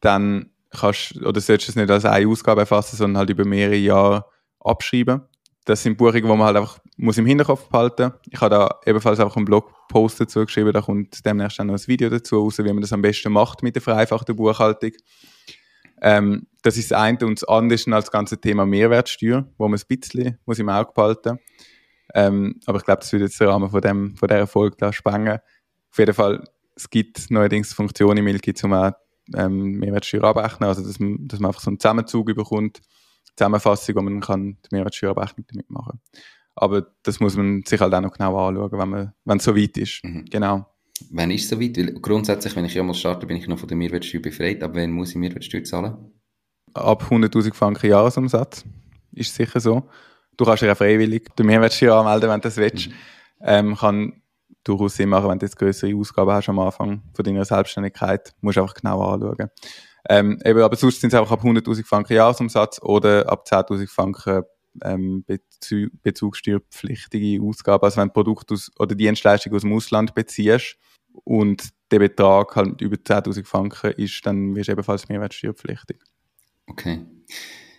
dann 0.00 0.50
kannst 0.70 1.16
oder 1.16 1.40
solltest 1.40 1.68
du 1.68 1.72
es 1.72 1.76
nicht 1.76 1.90
als 1.90 2.04
eine 2.04 2.28
Ausgabe 2.28 2.60
erfassen, 2.60 2.96
sondern 2.96 3.18
halt 3.18 3.30
über 3.30 3.44
mehrere 3.44 3.76
Jahre 3.76 4.26
abschreiben. 4.60 5.22
Das 5.64 5.82
sind 5.82 5.96
Buchungen, 5.96 6.22
die 6.22 6.28
man 6.28 6.42
halt 6.42 6.56
einfach 6.56 6.78
muss 6.96 7.18
im 7.18 7.26
Hinterkopf 7.26 7.68
behalten 7.68 8.12
Ich 8.30 8.40
habe 8.40 8.54
da 8.54 8.80
ebenfalls 8.86 9.20
auch 9.20 9.36
einen 9.36 9.44
Blogpost 9.44 10.20
dazu 10.20 10.44
geschrieben, 10.44 10.72
da 10.72 10.80
kommt 10.80 11.24
demnächst 11.24 11.58
dann 11.58 11.66
noch 11.66 11.74
ein 11.74 11.86
Video 11.86 12.08
dazu 12.08 12.40
raus, 12.40 12.58
wie 12.58 12.72
man 12.72 12.80
das 12.80 12.92
am 12.92 13.02
besten 13.02 13.32
macht 13.32 13.62
mit 13.62 13.74
der 13.74 13.82
vereinfachten 13.82 14.36
Buchhaltung. 14.36 14.92
Ähm, 16.00 16.46
das 16.66 16.76
ist 16.76 16.90
das 16.90 16.98
eine 16.98 17.18
und 17.24 17.40
das 17.40 17.48
andere 17.48 17.76
ist 17.76 17.88
als 17.88 18.10
ganze 18.10 18.40
Thema 18.40 18.66
Mehrwertsteuer, 18.66 19.46
wo 19.56 19.68
man 19.68 19.78
ein 19.78 19.86
bisschen 19.86 20.38
muss 20.46 20.58
im 20.58 20.68
Auge 20.68 20.90
behalten 20.92 21.34
muss. 21.34 21.40
Ähm, 22.14 22.60
aber 22.66 22.78
ich 22.78 22.84
glaube, 22.84 23.00
das 23.00 23.12
würde 23.12 23.26
jetzt 23.26 23.40
den 23.40 23.48
Rahmen 23.48 23.70
von, 23.70 23.80
dem, 23.80 24.16
von 24.16 24.28
dieser 24.28 24.46
Folge 24.46 24.76
da 24.78 24.92
sprengen. 24.92 25.38
Auf 25.90 25.98
jeden 25.98 26.14
Fall, 26.14 26.42
es 26.74 26.90
gibt 26.90 27.30
neuerdings 27.30 27.72
Funktionen 27.72 28.18
im 28.18 28.24
Milky, 28.24 28.52
um 28.64 28.72
auch 28.72 28.92
ähm, 29.34 29.78
Mehrwertsteuer 29.78 30.24
abrechnen, 30.24 30.68
also 30.68 30.84
dass 30.84 30.98
man, 30.98 31.28
dass 31.28 31.40
man 31.40 31.50
einfach 31.50 31.60
so 31.60 31.70
einen 31.70 31.78
Zusammenzug 31.78 32.28
überkommt, 32.28 32.80
Zusammenfassung, 33.36 33.96
wo 33.96 34.02
man 34.02 34.20
kann 34.20 34.56
die 34.64 34.74
Mehrwertsteuerabrechnung 34.74 35.46
damit 35.48 35.70
machen 35.70 36.00
Aber 36.54 36.86
das 37.02 37.20
muss 37.20 37.36
man 37.36 37.62
sich 37.64 37.80
halt 37.80 37.94
auch 37.94 38.00
noch 38.00 38.12
genau 38.12 38.36
anschauen, 38.48 38.72
wenn, 38.72 38.88
man, 38.88 39.12
wenn 39.24 39.38
es 39.38 39.44
so 39.44 39.56
weit 39.56 39.76
ist. 39.76 40.02
Mhm. 40.02 40.24
Genau. 40.30 40.66
Wann 41.10 41.30
ist 41.30 41.44
es 41.44 41.50
so 41.50 41.60
weit? 41.60 41.76
Weil 41.76 41.92
grundsätzlich, 41.94 42.56
wenn 42.56 42.64
ich 42.64 42.74
ja 42.74 42.82
mal 42.82 42.94
starte, 42.94 43.26
bin 43.26 43.36
ich 43.36 43.46
noch 43.46 43.58
von 43.58 43.68
der 43.68 43.76
Mehrwertsteuer 43.76 44.22
befreit. 44.22 44.62
Aber 44.62 44.80
wann 44.80 44.92
muss 44.92 45.10
ich 45.10 45.16
Mehrwertsteuer 45.16 45.64
zahlen? 45.64 46.15
Ab 46.76 47.04
100'000 47.10 47.54
Franken 47.54 47.90
Jahresumsatz. 47.90 48.64
Ist 49.12 49.34
sicher 49.34 49.60
so. 49.60 49.88
Du 50.36 50.44
kannst 50.44 50.62
ja 50.62 50.74
freiwillig 50.74 51.34
den 51.36 51.46
Mehrwertsteuer 51.46 51.96
anmelden, 51.96 52.28
wenn 52.28 52.40
du 52.40 52.48
das 52.48 52.56
willst. 52.56 52.88
Mhm. 52.88 52.94
Ähm, 53.40 53.76
kann 53.76 54.22
durchaus 54.64 54.96
Sinn 54.96 55.08
machen, 55.08 55.28
wenn 55.28 55.38
du 55.38 55.46
jetzt 55.46 55.56
größere 55.56 55.94
Ausgaben 55.94 56.30
hast 56.30 56.48
am 56.48 56.58
Anfang 56.58 57.02
von 57.14 57.24
deiner 57.24 57.44
Selbstständigkeit. 57.44 58.32
Musst 58.40 58.58
einfach 58.58 58.74
genau 58.74 59.02
anschauen. 59.02 59.50
Ähm, 60.08 60.38
eben, 60.44 60.60
aber 60.60 60.76
sonst 60.76 61.00
sind 61.00 61.12
es 61.12 61.18
einfach 61.18 61.32
ab 61.32 61.42
100.000 61.42 61.84
Franken 61.84 62.14
Jahresumsatz 62.14 62.80
oder 62.82 63.28
ab 63.28 63.44
10.000 63.48 63.88
Franken 63.88 64.42
ähm, 64.84 65.24
Bezug, 65.24 65.90
bezugssteuerpflichtige 66.02 67.42
Ausgaben. 67.42 67.84
Also 67.84 68.00
wenn 68.00 68.08
du 68.08 68.14
Produkt 68.14 68.52
aus, 68.52 68.70
oder 68.78 68.94
Dienstleistung 68.94 69.54
aus 69.54 69.62
dem 69.62 69.72
Ausland 69.72 70.14
beziehst 70.14 70.76
und 71.24 71.70
der 71.90 72.00
Betrag 72.00 72.54
halt 72.56 72.80
über 72.80 72.96
10.000 72.96 73.44
Franken 73.44 73.92
ist, 73.92 74.24
dann 74.26 74.54
wirst 74.54 74.68
du 74.68 74.72
ebenfalls 74.72 75.08
mehrwertsteuerpflichtig. 75.08 75.98
Okay. 76.66 77.00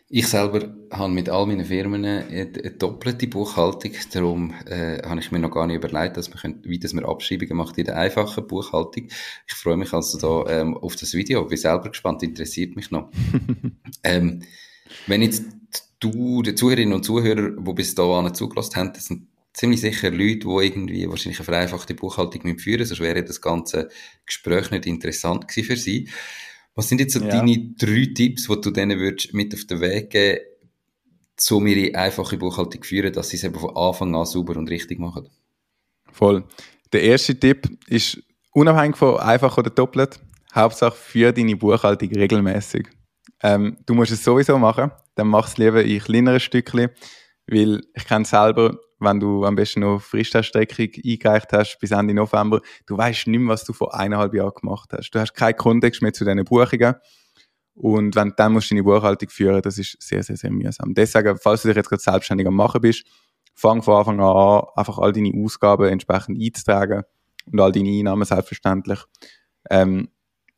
Ich 0.09 0.27
selber 0.27 0.73
habe 0.89 1.11
mit 1.11 1.27
all 1.27 1.45
meinen 1.47 1.65
Firmen 1.65 2.05
eine, 2.05 2.25
eine 2.27 2.71
doppelte 2.71 3.27
Buchhaltung. 3.27 3.91
Darum 4.13 4.53
äh, 4.65 5.01
habe 5.03 5.19
ich 5.19 5.31
mir 5.33 5.39
noch 5.39 5.51
gar 5.51 5.67
nicht 5.67 5.83
überlegt, 5.83 6.15
dass 6.15 6.29
wir 6.29 6.39
können, 6.39 6.61
wie 6.63 6.79
das 6.79 6.93
wir 6.93 7.05
Abschreibungen 7.05 7.57
macht 7.57 7.77
in 7.77 7.83
der 7.83 7.97
einfachen 7.97 8.47
Buchhaltung. 8.47 9.09
Ich 9.47 9.53
freue 9.53 9.75
mich 9.75 9.91
also 9.91 10.45
da 10.45 10.61
ähm, 10.61 10.77
auf 10.77 10.95
das 10.95 11.13
Video. 11.13 11.43
Bin 11.43 11.57
selber 11.57 11.89
gespannt, 11.89 12.23
interessiert 12.23 12.77
mich 12.77 12.89
noch. 12.89 13.11
ähm, 14.03 14.43
wenn 15.07 15.21
jetzt 15.21 15.43
du, 15.99 16.41
die 16.41 16.55
Zuhörerinnen 16.55 16.93
und 16.93 17.03
Zuhörer, 17.03 17.51
die 17.51 17.73
bis 17.73 17.93
dahin 17.93 18.33
zugelassen 18.33 18.77
haben, 18.77 18.93
das 18.93 19.05
sind 19.05 19.27
ziemlich 19.53 19.81
sicher 19.81 20.11
Leute, 20.11 20.47
die 20.47 20.65
irgendwie 20.65 21.09
wahrscheinlich 21.09 21.39
eine 21.39 21.45
vereinfachte 21.45 21.95
Buchhaltung 21.95 22.59
führen 22.59 22.85
sonst 22.85 23.01
wäre 23.01 23.23
das 23.23 23.41
ganze 23.41 23.89
Gespräch 24.25 24.71
nicht 24.71 24.85
interessant 24.85 25.47
gewesen 25.47 25.67
für 25.67 25.75
sie. 25.75 26.09
Was 26.77 26.89
sind 26.89 27.01
jetzt 27.01 27.13
so 27.13 27.19
ja. 27.19 27.29
deine 27.29 27.73
drei 27.75 28.07
Tipps, 28.13 28.47
die 28.47 28.61
du 28.61 28.69
denen 28.69 28.99
würdest 28.99 29.33
mit 29.33 29.51
auf 29.51 29.65
den 29.65 29.81
Weg 29.81 30.11
geben, 30.11 30.41
um 31.49 31.65
ihre 31.65 31.97
einfache 31.97 32.37
Buchhaltung 32.37 32.83
zu 32.83 32.87
führen, 32.87 33.11
dass 33.11 33.29
sie 33.29 33.37
es 33.37 33.43
eben 33.43 33.59
von 33.59 33.75
Anfang 33.75 34.15
an 34.15 34.25
sauber 34.27 34.55
und 34.55 34.69
richtig 34.69 34.99
machen? 34.99 35.27
Voll. 36.11 36.43
Der 36.93 37.01
erste 37.01 37.37
Tipp 37.37 37.67
ist 37.87 38.21
unabhängig 38.51 38.95
von 38.95 39.17
einfach 39.17 39.57
oder 39.57 39.71
doppelt, 39.71 40.19
Hauptsache 40.53 40.95
für 40.95 41.33
deine 41.33 41.55
Buchhaltung 41.55 42.09
regelmäßig. 42.09 42.87
Ähm, 43.41 43.77
du 43.87 43.95
musst 43.95 44.11
es 44.11 44.23
sowieso 44.23 44.59
machen, 44.59 44.91
dann 45.15 45.29
mach 45.29 45.47
es 45.47 45.57
lieber 45.57 45.83
in 45.83 45.99
kleineren 45.99 46.39
Stückchen, 46.39 46.91
weil 47.47 47.81
ich 47.93 48.05
kenne 48.05 48.25
selber, 48.25 48.77
wenn 48.99 49.19
du 49.19 49.45
am 49.45 49.55
besten 49.55 49.81
noch 49.81 50.01
Fristteststreckung 50.01 50.87
eingereicht 51.05 51.53
hast 51.53 51.77
bis 51.79 51.91
Ende 51.91 52.13
November, 52.13 52.61
du 52.85 52.97
weißt 52.97 53.27
nicht 53.27 53.39
mehr, 53.39 53.53
was 53.53 53.63
du 53.63 53.73
vor 53.73 53.93
eineinhalb 53.95 54.33
Jahren 54.33 54.53
gemacht 54.59 54.89
hast. 54.91 55.11
Du 55.11 55.19
hast 55.19 55.33
keinen 55.33 55.55
Kontext 55.55 56.01
mehr 56.01 56.13
zu 56.13 56.25
diesen 56.25 56.43
Buchungen. 56.43 56.95
Und 57.75 58.15
wenn 58.15 58.29
du 58.29 58.35
dann 58.35 58.53
musst 58.53 58.71
du 58.71 58.75
deine 58.75 58.83
Buchhaltung 58.83 59.29
führen, 59.29 59.61
das 59.61 59.77
ist 59.77 60.01
sehr, 60.01 60.23
sehr, 60.23 60.35
sehr 60.35 60.51
mühsam. 60.51 60.95
Deswegen, 60.95 61.37
falls 61.37 61.61
du 61.61 61.67
dich 61.67 61.77
jetzt 61.77 61.89
gerade 61.89 62.01
selbstständig 62.01 62.47
am 62.47 62.55
machen 62.55 62.81
bist, 62.81 63.05
fang 63.53 63.83
von 63.83 63.97
Anfang 63.97 64.19
an 64.19 64.63
einfach 64.75 64.97
all 64.97 65.13
deine 65.13 65.31
Ausgaben 65.43 65.87
entsprechend 65.87 66.41
einzutragen 66.41 67.03
und 67.51 67.59
all 67.59 67.71
deine 67.71 67.89
Einnahmen 67.89 68.25
selbstverständlich. 68.25 68.99
Ähm, 69.69 70.09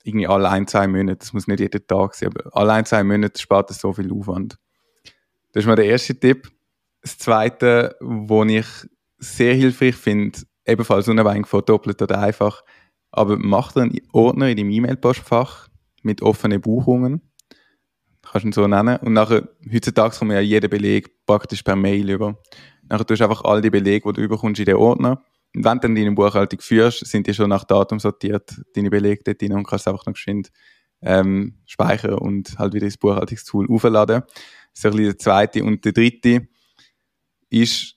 irgendwie 0.04 0.28
alle 0.28 0.50
ein, 0.50 0.68
zwei 0.68 0.88
Monate, 0.88 1.18
das 1.18 1.34
muss 1.34 1.48
nicht 1.48 1.60
jeden 1.60 1.86
Tag 1.86 2.16
sein, 2.16 2.30
aber 2.30 2.56
alle 2.56 2.74
ein, 2.74 2.86
zwei 2.86 3.04
Monate 3.04 3.40
spart 3.40 3.70
es 3.72 3.80
so 3.80 3.92
viel 3.92 4.12
Aufwand. 4.12 4.58
Das 5.52 5.64
ist 5.64 5.68
mal 5.68 5.76
der 5.76 5.86
erste 5.86 6.18
Tipp. 6.18 6.50
Das 7.02 7.18
zweite, 7.18 7.96
wo 8.02 8.44
ich 8.44 8.66
sehr 9.18 9.54
hilfreich 9.54 9.96
finde, 9.96 10.40
ebenfalls 10.66 11.08
unabhängig 11.08 11.48
von 11.48 11.64
doppelt 11.66 12.02
oder 12.02 12.20
einfach, 12.20 12.64
aber 13.12 13.38
mach 13.38 13.76
einen 13.76 14.00
Ordner 14.12 14.50
in 14.50 14.58
deinem 14.58 14.70
E-Mail-Postfach 14.70 15.70
mit 16.04 16.22
offenen 16.22 16.62
Buchungen. 16.62 17.22
Kannst 18.22 18.44
du 18.44 18.50
ihn 18.50 18.54
so 18.54 18.68
nennen. 18.68 18.98
Und 18.98 19.14
nachher, 19.14 19.50
heutzutage 19.72 20.16
kommt 20.16 20.32
ja 20.32 20.40
jeder 20.40 20.68
Beleg 20.68 21.26
praktisch 21.26 21.64
per 21.64 21.76
Mail 21.76 22.10
über. 22.10 22.38
Nachher 22.88 23.06
tust 23.06 23.22
du 23.22 23.26
einfach 23.26 23.44
all 23.44 23.62
die 23.62 23.70
Belege, 23.70 24.08
die 24.08 24.14
du 24.14 24.22
überkommst, 24.22 24.60
in 24.60 24.66
den 24.66 24.76
Ordner. 24.76 25.24
Und 25.56 25.66
wenn 25.66 25.80
du 25.80 25.88
dann 25.88 25.96
deine 25.96 26.12
Buchhaltung 26.12 26.60
führst, 26.60 27.06
sind 27.08 27.26
die 27.26 27.34
schon 27.34 27.50
nach 27.50 27.64
Datum 27.64 28.00
sortiert, 28.00 28.62
deine 28.76 28.92
Belege 28.92 29.24
dort 29.24 29.42
drin 29.42 29.54
und 29.54 29.68
kannst 29.68 29.88
einfach 29.88 30.06
noch 30.06 30.14
geschwind 30.14 30.52
ähm, 31.02 31.56
speichern 31.66 32.16
und 32.16 32.60
halt 32.60 32.74
wieder 32.74 32.86
ins 32.86 32.98
Buchhaltungstool 32.98 33.68
aufladen. 33.70 34.22
Das 34.22 34.30
ist 34.74 34.86
ein 34.86 34.92
bisschen 34.92 35.06
der 35.06 35.18
zweite. 35.18 35.64
Und 35.64 35.86
der 35.86 35.94
dritte, 35.94 36.48
ist 37.50 37.96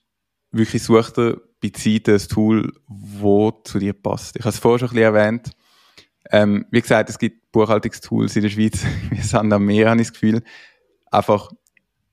wirklich 0.50 0.82
such 0.82 1.10
dir 1.10 1.40
bei 1.62 1.70
Zeit 1.70 2.08
ein 2.08 2.18
Tool, 2.18 2.72
das 2.88 3.54
zu 3.64 3.78
dir 3.78 3.92
passt. 3.92 4.36
Ich 4.36 4.42
habe 4.42 4.50
es 4.50 4.58
vorher 4.58 4.80
schon 4.80 4.88
ein 4.88 4.94
bisschen 4.94 5.14
erwähnt. 5.14 5.50
Ähm, 6.30 6.66
wie 6.70 6.80
gesagt, 6.80 7.10
es 7.10 7.18
gibt 7.18 7.52
Buchhaltungstools 7.52 8.36
in 8.36 8.42
der 8.42 8.48
Schweiz, 8.50 8.84
wir 9.10 9.22
sind 9.22 9.52
am 9.52 9.64
Meer, 9.64 9.90
habe 9.90 10.00
ich 10.00 10.08
das 10.08 10.12
Gefühl. 10.14 10.42
Einfach, 11.10 11.50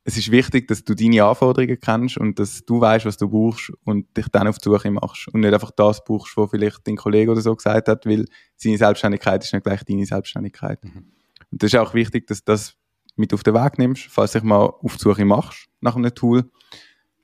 es 0.04 0.18
ist 0.18 0.32
wichtig, 0.32 0.68
dass 0.68 0.84
du 0.84 0.94
deine 0.94 1.24
Anforderungen 1.24 1.80
kennst 1.80 2.18
und 2.18 2.40
dass 2.40 2.66
du 2.66 2.82
weißt, 2.82 3.06
was 3.06 3.18
du 3.18 3.30
brauchst 3.30 3.72
und 3.86 4.16
dich 4.18 4.28
dann 4.30 4.48
auf 4.48 4.58
die 4.58 4.70
Suche 4.70 4.92
machst 4.92 5.28
und 5.30 5.42
nicht 5.42 5.54
einfach 5.54 5.72
das 5.72 6.04
brauchst, 6.04 6.36
was 6.38 6.50
vielleicht 6.50 6.88
dein 6.88 6.96
Kollege 6.96 7.32
oder 7.32 7.42
so 7.42 7.56
gesagt 7.56 7.88
hat, 7.88 8.06
weil 8.06 8.26
seine 8.56 8.78
Selbstständigkeit 8.78 9.44
ist 9.44 9.54
nicht 9.54 9.64
gleich 9.64 9.84
deine 9.84 10.06
Selbstständigkeit. 10.06 10.84
Mhm. 10.84 11.12
Und 11.52 11.64
das 11.64 11.74
ist 11.74 11.80
auch 11.80 11.94
wichtig, 11.94 12.28
dass 12.28 12.44
du 12.44 12.52
das 12.52 12.76
mit 13.16 13.34
auf 13.34 13.44
den 13.44 13.54
Weg 13.54 13.78
nimmst, 13.78 14.08
falls 14.10 14.32
du 14.34 14.40
dich 14.40 14.48
mal 14.48 14.66
auf 14.66 14.98
die 14.98 15.04
Suche 15.04 15.26
machst 15.26 15.68
nach 15.82 15.96
einem 15.96 16.14
Tool 16.14 16.50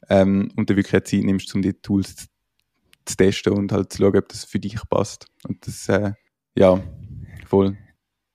ähm, 0.10 0.52
und 0.56 0.70
dann 0.70 0.78
wirklich 0.78 1.04
Zeit 1.04 1.24
nimmst, 1.24 1.54
um 1.56 1.62
die 1.62 1.74
Tools 1.74 2.15
zu, 3.06 3.18
testen 3.18 3.54
und 3.54 3.72
halt 3.72 3.91
zu 3.91 4.00
schauen, 4.00 4.18
ob 4.18 4.30
das 4.30 4.46
für 4.46 4.60
dich 4.60 4.78
passt. 4.89 5.28
Und 5.48 5.65
das, 5.65 5.88
äh, 5.89 6.13
ja, 6.56 6.82
voll. 7.48 7.78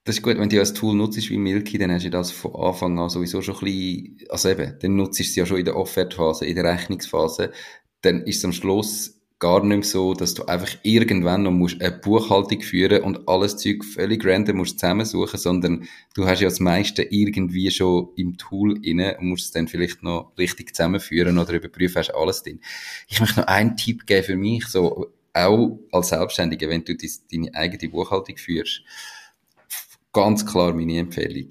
Das 0.05 0.17
ist 0.17 0.23
gut, 0.23 0.39
wenn 0.39 0.49
du 0.49 0.59
als 0.59 0.73
Tool 0.73 0.95
nutzt 0.95 1.29
wie 1.29 1.37
Milky, 1.37 1.77
dann 1.79 1.93
hast 1.93 2.05
du 2.05 2.11
das 2.11 2.31
von 2.31 2.55
Anfang 2.55 2.99
an 2.99 3.11
sowieso 3.11 3.43
schon 3.43 3.57
ein 3.57 3.61
bisschen, 3.61 4.19
also 4.31 4.49
eben, 4.49 4.77
dann 4.81 4.97
nutzt 4.97 5.19
du 5.19 5.23
es 5.23 5.35
ja 5.35 5.45
schon 5.45 5.59
in 5.59 5.65
der 5.65 5.77
Offertphase, 5.77 6.47
in 6.47 6.55
der 6.55 6.65
Rechnungsphase, 6.65 7.53
dann 8.01 8.23
ist 8.23 8.39
es 8.39 8.45
am 8.45 8.53
Schluss 8.53 9.20
gar 9.41 9.65
nicht 9.65 9.77
mehr 9.79 9.83
so, 9.83 10.13
dass 10.13 10.35
du 10.35 10.45
einfach 10.45 10.69
irgendwann 10.83 11.43
noch 11.43 11.51
musst 11.51 11.81
eine 11.81 11.91
Buchhaltung 11.91 12.61
führen 12.61 13.03
und 13.03 13.27
alles 13.27 13.57
Zeug 13.57 13.85
völlig 13.85 14.25
random 14.25 14.59
musst 14.59 14.79
zusammensuchen, 14.79 15.39
sondern 15.41 15.89
du 16.15 16.27
hast 16.27 16.41
ja 16.41 16.49
das 16.49 16.61
meiste 16.61 17.03
irgendwie 17.03 17.71
schon 17.71 18.11
im 18.17 18.37
Tool 18.37 18.79
inne 18.87 19.17
und 19.19 19.29
musst 19.29 19.47
es 19.47 19.51
dann 19.53 19.67
vielleicht 19.67 20.03
noch 20.03 20.33
richtig 20.39 20.77
zusammenführen 20.77 21.39
oder 21.39 21.55
überprüfen, 21.55 21.97
hast 21.97 22.15
alles 22.15 22.43
drin. 22.43 22.61
Ich 23.09 23.19
möchte 23.19 23.41
noch 23.41 23.47
einen 23.47 23.77
Tipp 23.77 24.07
geben 24.07 24.25
für 24.25 24.37
mich, 24.37 24.67
so 24.67 25.11
auch 25.33 25.79
als 25.91 26.09
Selbstständiger, 26.11 26.69
wenn 26.69 26.85
du 26.85 26.95
deine 26.97 27.55
eigene 27.55 27.91
Buchhaltung 27.91 28.37
führst. 28.37 28.83
Ganz 30.13 30.45
klar 30.45 30.75
meine 30.75 30.99
Empfehlung. 30.99 31.49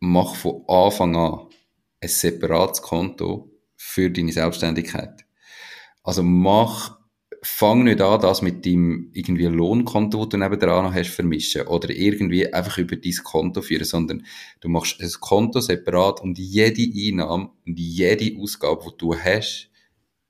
Mach 0.00 0.34
von 0.34 0.64
Anfang 0.66 1.14
an 1.16 1.46
ein 2.00 2.08
separates 2.08 2.82
Konto 2.82 3.50
für 3.76 4.10
deine 4.10 4.32
Selbstständigkeit. 4.32 5.24
Also 6.02 6.22
mach, 6.22 6.97
fang 7.42 7.84
nicht 7.84 8.00
an, 8.00 8.20
das 8.20 8.42
mit 8.42 8.66
deinem 8.66 9.10
irgendwie 9.12 9.46
Lohnkonto, 9.46 10.18
das 10.18 10.28
du 10.30 10.36
nebenan 10.38 10.84
noch 10.84 10.94
hast, 10.94 11.10
vermischen 11.10 11.66
oder 11.66 11.90
irgendwie 11.90 12.52
einfach 12.52 12.78
über 12.78 12.96
dein 12.96 13.14
Konto 13.22 13.62
führen, 13.62 13.84
sondern 13.84 14.26
du 14.60 14.68
machst 14.68 15.00
ein 15.00 15.10
Konto 15.20 15.60
separat 15.60 16.20
und 16.20 16.38
jede 16.38 16.82
Einnahme 16.82 17.50
und 17.66 17.78
jede 17.78 18.40
Ausgabe, 18.40 18.84
die 18.90 18.98
du 18.98 19.14
hast 19.14 19.70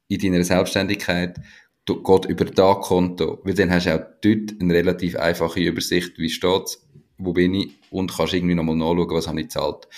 in 0.08 0.20
deiner 0.20 0.44
Selbstständigkeit, 0.44 1.38
geht 1.86 2.24
über 2.26 2.44
das 2.44 2.80
Konto, 2.80 3.40
weil 3.44 3.54
dann 3.54 3.70
hast 3.70 3.86
du 3.86 3.94
auch 3.94 4.04
dort 4.20 4.60
eine 4.60 4.74
relativ 4.74 5.16
einfache 5.16 5.60
Übersicht, 5.60 6.18
wie 6.18 6.28
steht's, 6.28 6.86
wo 7.16 7.32
bin 7.32 7.54
ich 7.54 7.70
und 7.90 8.14
kannst 8.14 8.34
irgendwie 8.34 8.54
nochmal 8.54 8.76
nachschauen, 8.76 9.10
was 9.10 9.28
habe 9.28 9.40
ich 9.40 9.46
gezahlt. 9.46 9.88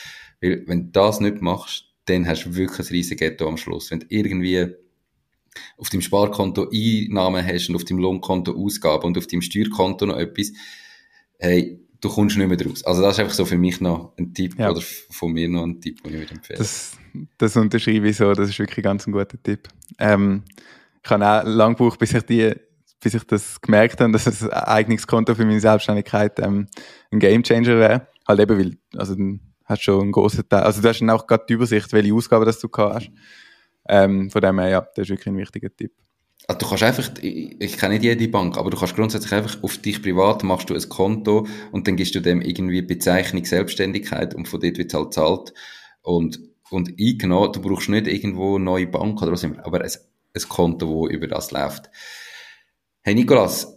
Weil, 0.41 0.63
wenn 0.67 0.87
du 0.87 0.91
das 0.93 1.21
nicht 1.21 1.43
machst, 1.43 1.87
dann 2.07 2.27
hast 2.27 2.45
du 2.45 2.55
wirklich 2.55 2.89
ein 2.89 2.93
riesiges 2.93 3.19
Ghetto 3.19 3.49
am 3.49 3.57
Schluss. 3.57 3.91
Wenn 3.91 4.01
du 4.01 4.07
irgendwie 4.09 4.75
auf 5.77 5.89
dem 5.91 6.01
Sparkonto 6.01 6.69
Einnahmen 6.73 7.45
hast 7.45 7.69
und 7.69 7.77
auf 7.77 7.85
dem 7.85 7.99
Lohnkonto 7.99 8.53
Ausgaben 8.53 9.07
und 9.07 9.19
auf 9.19 9.27
dem 9.27 9.43
Steuerkonto 9.43 10.07
noch 10.07 10.17
etwas, 10.17 10.53
hey, 11.39 11.81
du 12.01 12.09
kommst 12.09 12.37
nicht 12.37 12.47
mehr 12.47 12.57
draus. 12.57 12.83
Also 12.85 13.03
das 13.03 13.15
ist 13.15 13.21
einfach 13.21 13.35
so 13.35 13.45
für 13.45 13.59
mich 13.59 13.81
noch 13.81 14.13
ein 14.19 14.33
Tipp 14.33 14.59
ja. 14.59 14.71
oder 14.71 14.81
von 15.11 15.33
mir 15.33 15.49
noch 15.49 15.65
ein 15.65 15.81
Tipp, 15.81 16.03
den 16.03 16.15
ich 16.15 16.19
würde 16.21 16.35
empfehlen. 16.35 16.59
Das, 16.59 16.93
das 17.39 17.57
unterschreibe 17.57 18.09
ich 18.09 18.17
so, 18.17 18.33
das 18.33 18.51
ist 18.51 18.59
wirklich 18.59 18.85
ganz 18.85 19.07
ein 19.07 19.13
guter 19.13 19.43
Tipp. 19.43 19.69
Ähm, 19.99 20.45
ich 21.03 21.11
habe 21.11 21.27
auch 21.27 21.45
lange 21.45 21.75
gebraucht, 21.75 21.99
bis 21.99 22.15
ich 22.15 22.23
die 22.23 22.55
bis 23.01 23.15
ich 23.15 23.25
das 23.25 23.61
gemerkt 23.61 24.01
habe, 24.01 24.13
dass 24.13 24.43
ein 24.43 24.51
eigenes 24.51 25.07
Konto 25.07 25.35
für 25.35 25.45
meine 25.45 25.61
Selbstständigkeit 25.61 26.39
ähm, 26.39 26.69
ein 27.11 27.19
Gamechanger 27.19 27.79
wäre. 27.79 28.09
Halt 28.29 28.41
eben, 28.41 28.59
weil, 28.59 28.77
also 28.95 29.15
dann 29.15 29.41
hast 29.65 29.83
schon 29.83 30.03
einen 30.03 30.13
großen 30.13 30.49
Teil, 30.49 30.63
also 30.63 30.83
du 30.83 30.89
hast 30.89 31.01
dann 31.01 31.11
auch 31.11 31.27
gerade 31.27 31.45
die 31.49 31.55
Übersicht, 31.55 31.93
welche 31.93 32.13
Ausgaben 32.13 32.45
das 32.45 32.61
du 32.61 32.69
hast. 32.77 33.11
Ähm, 33.93 34.31
von 34.31 34.41
dem 34.41 34.61
her, 34.61 34.69
ja, 34.69 34.81
das 34.81 35.07
ist 35.07 35.11
wirklich 35.11 35.27
ein 35.27 35.37
wichtiger 35.37 35.75
Tipp. 35.75 35.91
Also 36.47 36.61
du 36.61 36.69
kannst 36.69 36.83
einfach, 36.85 37.11
ich, 37.21 37.61
ich 37.61 37.77
kenne 37.77 37.95
nicht 37.95 38.05
jede 38.05 38.29
Bank, 38.29 38.57
aber 38.57 38.71
du 38.71 38.79
kannst 38.79 38.95
grundsätzlich 38.95 39.33
einfach 39.33 39.61
auf 39.65 39.79
dich 39.79 40.01
privat 40.01 40.45
machst 40.45 40.71
du 40.71 40.75
ein 40.75 40.89
Konto 40.89 41.49
und 41.73 41.89
dann 41.89 41.97
gibst 41.97 42.15
du 42.15 42.21
dem 42.21 42.41
irgendwie 42.41 42.83
Bezeichnung 42.83 43.45
Selbstständigkeit 43.45 44.33
und 44.33 44.47
von 44.47 44.61
dort 44.61 44.79
wird 44.79 44.93
es 44.93 44.99
halt 44.99 45.13
zahlt 45.13 45.53
und, 46.03 46.39
und 46.71 46.95
eingenommen, 47.01 47.53
du 47.53 47.61
brauchst 47.61 47.89
nicht 47.89 48.07
irgendwo 48.07 48.55
eine 48.55 48.65
neue 48.65 48.87
Bank 48.87 49.21
oder 49.23 49.33
was 49.33 49.43
immer, 49.43 49.67
aber 49.67 49.83
ein, 49.83 49.91
ein 49.91 50.49
Konto, 50.49 50.89
wo 50.89 51.09
über 51.09 51.27
das 51.27 51.51
läuft. 51.51 51.91
Hey 53.01 53.17
Nikolas, 53.17 53.77